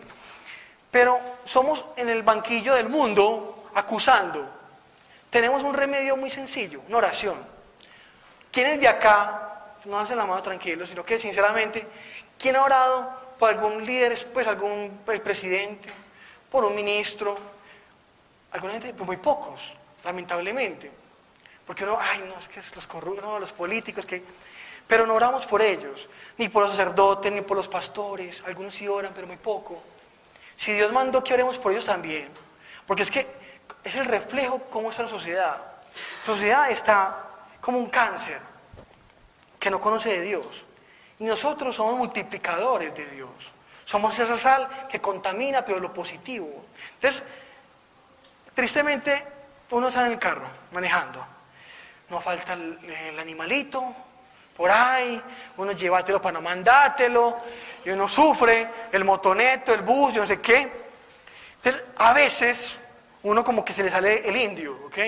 [0.96, 4.48] Pero somos en el banquillo del mundo acusando.
[5.28, 7.36] Tenemos un remedio muy sencillo, una oración.
[8.50, 11.86] ¿Quiénes de acá, no hacen la mano tranquilos, sino que sinceramente,
[12.38, 15.90] ¿quién ha orado por algún líder, pues algún presidente,
[16.50, 17.36] por un ministro?
[18.52, 20.90] Alguna gente, pues muy pocos, lamentablemente.
[21.66, 24.22] Porque uno, ay, no, es que es los corruptos, no, los políticos, que...
[24.86, 28.42] Pero no oramos por ellos, ni por los sacerdotes, ni por los pastores.
[28.46, 29.82] Algunos sí oran, pero muy poco.
[30.56, 32.28] Si Dios mandó que oremos por ellos también,
[32.86, 33.26] porque es que
[33.84, 35.62] es el reflejo cómo está la sociedad.
[36.20, 37.24] La sociedad está
[37.60, 38.40] como un cáncer
[39.58, 40.64] que no conoce de Dios.
[41.18, 43.30] Y nosotros somos multiplicadores de Dios.
[43.84, 46.66] Somos esa sal que contamina, pero lo positivo.
[46.94, 47.22] Entonces,
[48.52, 49.26] tristemente,
[49.70, 51.24] uno está en el carro manejando.
[52.08, 53.94] No falta el, animalito,
[54.56, 55.20] por ahí,
[55.56, 57.36] uno llévatelo para no mandártelo,
[57.86, 60.68] y uno sufre, el motoneto, el bus, yo no sé qué.
[61.54, 62.76] Entonces, a veces,
[63.22, 64.98] uno como que se le sale el indio, ¿ok?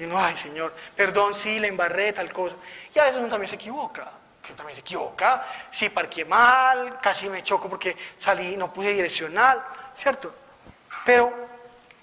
[0.00, 2.56] Y uno, ay Señor, perdón, sí, le embarré tal cosa.
[2.92, 4.10] Y a veces uno también se equivoca,
[4.42, 9.62] que también se equivoca, sí, parqué mal, casi me choco porque salí, no puse direccional,
[9.94, 10.34] ¿cierto?
[11.04, 11.32] Pero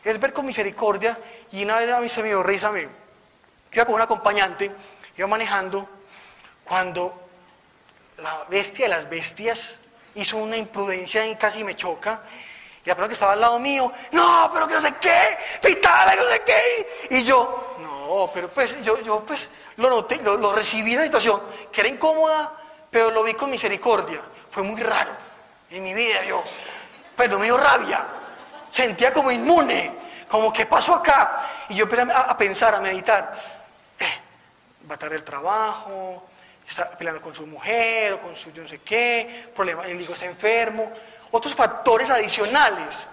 [0.01, 1.19] es ver con misericordia,
[1.51, 2.87] y una vez a mí se me dio risa a mí.
[3.69, 4.71] Iba con un acompañante,
[5.17, 5.89] iba manejando,
[6.63, 7.21] cuando
[8.19, 9.79] la bestia de las bestias
[10.15, 12.21] hizo una imprudencia y casi me choca,
[12.83, 16.11] y la persona que estaba al lado mío, no, pero que no sé qué, pitala,
[16.11, 20.53] que no sé qué, y yo, no, pero pues yo, yo pues lo noté, lo,
[20.53, 21.41] recibí en la situación,
[21.71, 22.53] que era incómoda,
[22.89, 25.11] pero lo vi con misericordia, fue muy raro
[25.69, 26.43] en mi vida, yo,
[27.15, 28.05] pero me dio rabia,
[28.69, 29.91] sentía como inmune,
[30.29, 33.35] como que pasó acá, y yo empecé a, pensar, a meditar,
[33.99, 34.05] eh,
[34.89, 36.23] va a tardar el trabajo,
[36.67, 40.13] está peleando con su mujer o con su yo no sé qué, problema, el hijo
[40.13, 40.91] está enfermo,
[41.31, 43.03] otros factores adicionales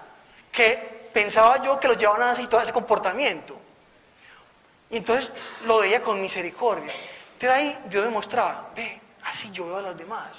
[0.51, 3.59] que pensaba yo que los llevaban a así ese comportamiento.
[4.89, 5.29] Y entonces
[5.65, 6.91] lo veía con misericordia.
[7.33, 10.29] Entonces ahí Dios me mostraba, ve, así yo veo a los demás.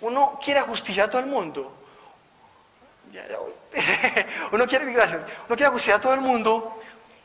[0.00, 1.72] Uno quiere justiciar a todo el mundo.
[4.52, 6.78] Uno quiere, gracias, uno quiere justiciar a todo el mundo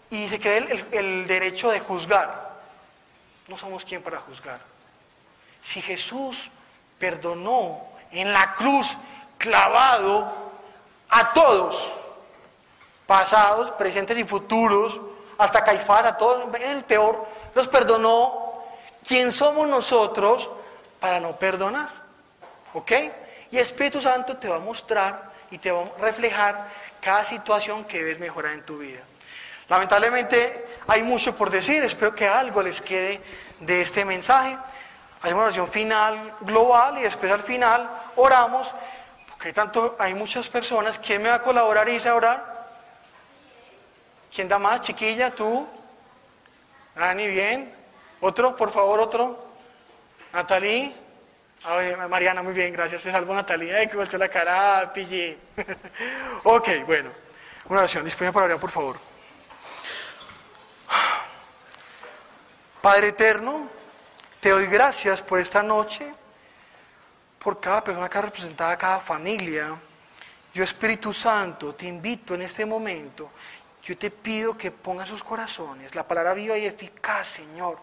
[0.09, 2.40] y se cree el derecho de juzgar.
[3.51, 4.61] No somos quien para juzgar.
[5.61, 6.49] Si Jesús
[6.97, 8.95] perdonó en la cruz
[9.37, 10.31] clavado
[11.09, 11.91] a todos,
[13.05, 15.01] pasados, presentes y futuros,
[15.37, 18.63] hasta Caifás, a todos, en el peor, los perdonó.
[19.05, 20.49] ¿Quién somos nosotros
[21.01, 21.89] para no perdonar?
[22.73, 22.93] ¿Ok?
[23.51, 26.69] Y Espíritu Santo te va a mostrar y te va a reflejar
[27.01, 29.01] cada situación que debes mejorar en tu vida.
[29.71, 33.21] Lamentablemente hay mucho por decir, espero que algo les quede
[33.61, 34.57] de este mensaje.
[35.21, 38.69] Hay una oración final global y después al final oramos,
[39.29, 40.99] porque tanto hay muchas personas.
[40.99, 42.67] ¿Quién me va a colaborar y a orar?
[44.35, 44.81] ¿Quién da más?
[44.81, 45.65] Chiquilla, tú.
[46.93, 47.73] Dani, bien.
[48.19, 49.41] Otro, por favor, otro.
[50.33, 50.93] Natalie.
[52.09, 53.03] Mariana, muy bien, gracias.
[53.03, 53.77] Se salvo Natalia.
[53.77, 55.37] Ay, que vuelto la cara, pillé.
[56.43, 57.11] ok, bueno.
[57.69, 58.03] Una oración.
[58.03, 59.10] Disponible para orar, por favor.
[62.81, 63.69] Padre eterno,
[64.39, 66.11] te doy gracias por esta noche,
[67.37, 69.79] por cada persona que ha representado, cada familia.
[70.51, 73.29] Yo, Espíritu Santo, te invito en este momento.
[73.83, 77.77] Yo te pido que pongas sus corazones la palabra viva y eficaz, Señor.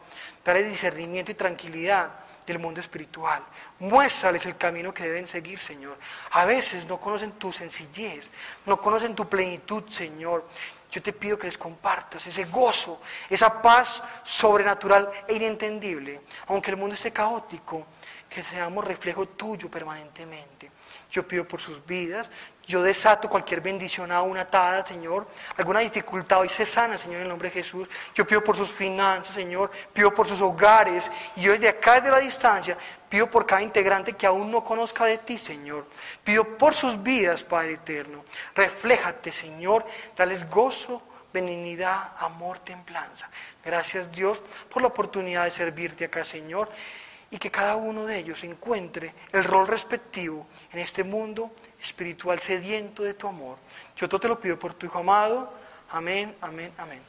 [0.45, 2.11] Dale discernimiento y tranquilidad
[2.53, 3.43] del mundo espiritual.
[3.79, 5.99] Muéstrales el camino que deben seguir, Señor.
[6.33, 8.31] A veces no conocen tu sencillez,
[8.67, 10.49] no conocen tu plenitud, Señor.
[10.91, 16.79] Yo te pido que les compartas ese gozo, esa paz sobrenatural e inentendible, aunque el
[16.79, 17.87] mundo esté caótico,
[18.29, 20.71] que seamos reflejo tuyo permanentemente.
[21.11, 22.27] Yo pido por sus vidas,
[22.69, 25.27] yo desato cualquier bendición aún atada, Señor.
[25.57, 27.89] Alguna dificultad hoy se sana, Señor, en el nombre de Jesús.
[28.15, 29.71] Yo pido por sus finanzas, Señor.
[29.91, 31.11] Pido por sus hogares.
[31.37, 32.77] Y yo desde acá, desde la distancia,
[33.09, 35.87] pido por cada integrante que aún no conozca de ti, Señor.
[36.23, 38.23] Pido por sus vidas, Padre eterno.
[38.55, 39.87] Refléjate, Señor.
[40.15, 41.03] Dales gozo,
[41.33, 43.31] benignidad, amor, templanza.
[43.65, 46.69] Gracias, Dios, por la oportunidad de servirte acá, Señor
[47.31, 53.03] y que cada uno de ellos encuentre el rol respectivo en este mundo espiritual sediento
[53.03, 53.59] de tu amor.
[53.97, 55.53] Yo te lo pido por tu Hijo amado.
[55.91, 57.03] Amén, amén, amén.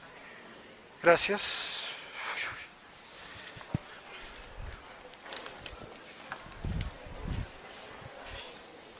[1.02, 1.90] Gracias.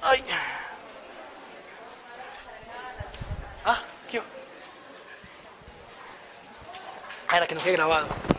[0.02, 0.24] Ay.
[3.66, 4.22] Ah, ¿qué?
[7.28, 8.39] Ah, que no quede grabado.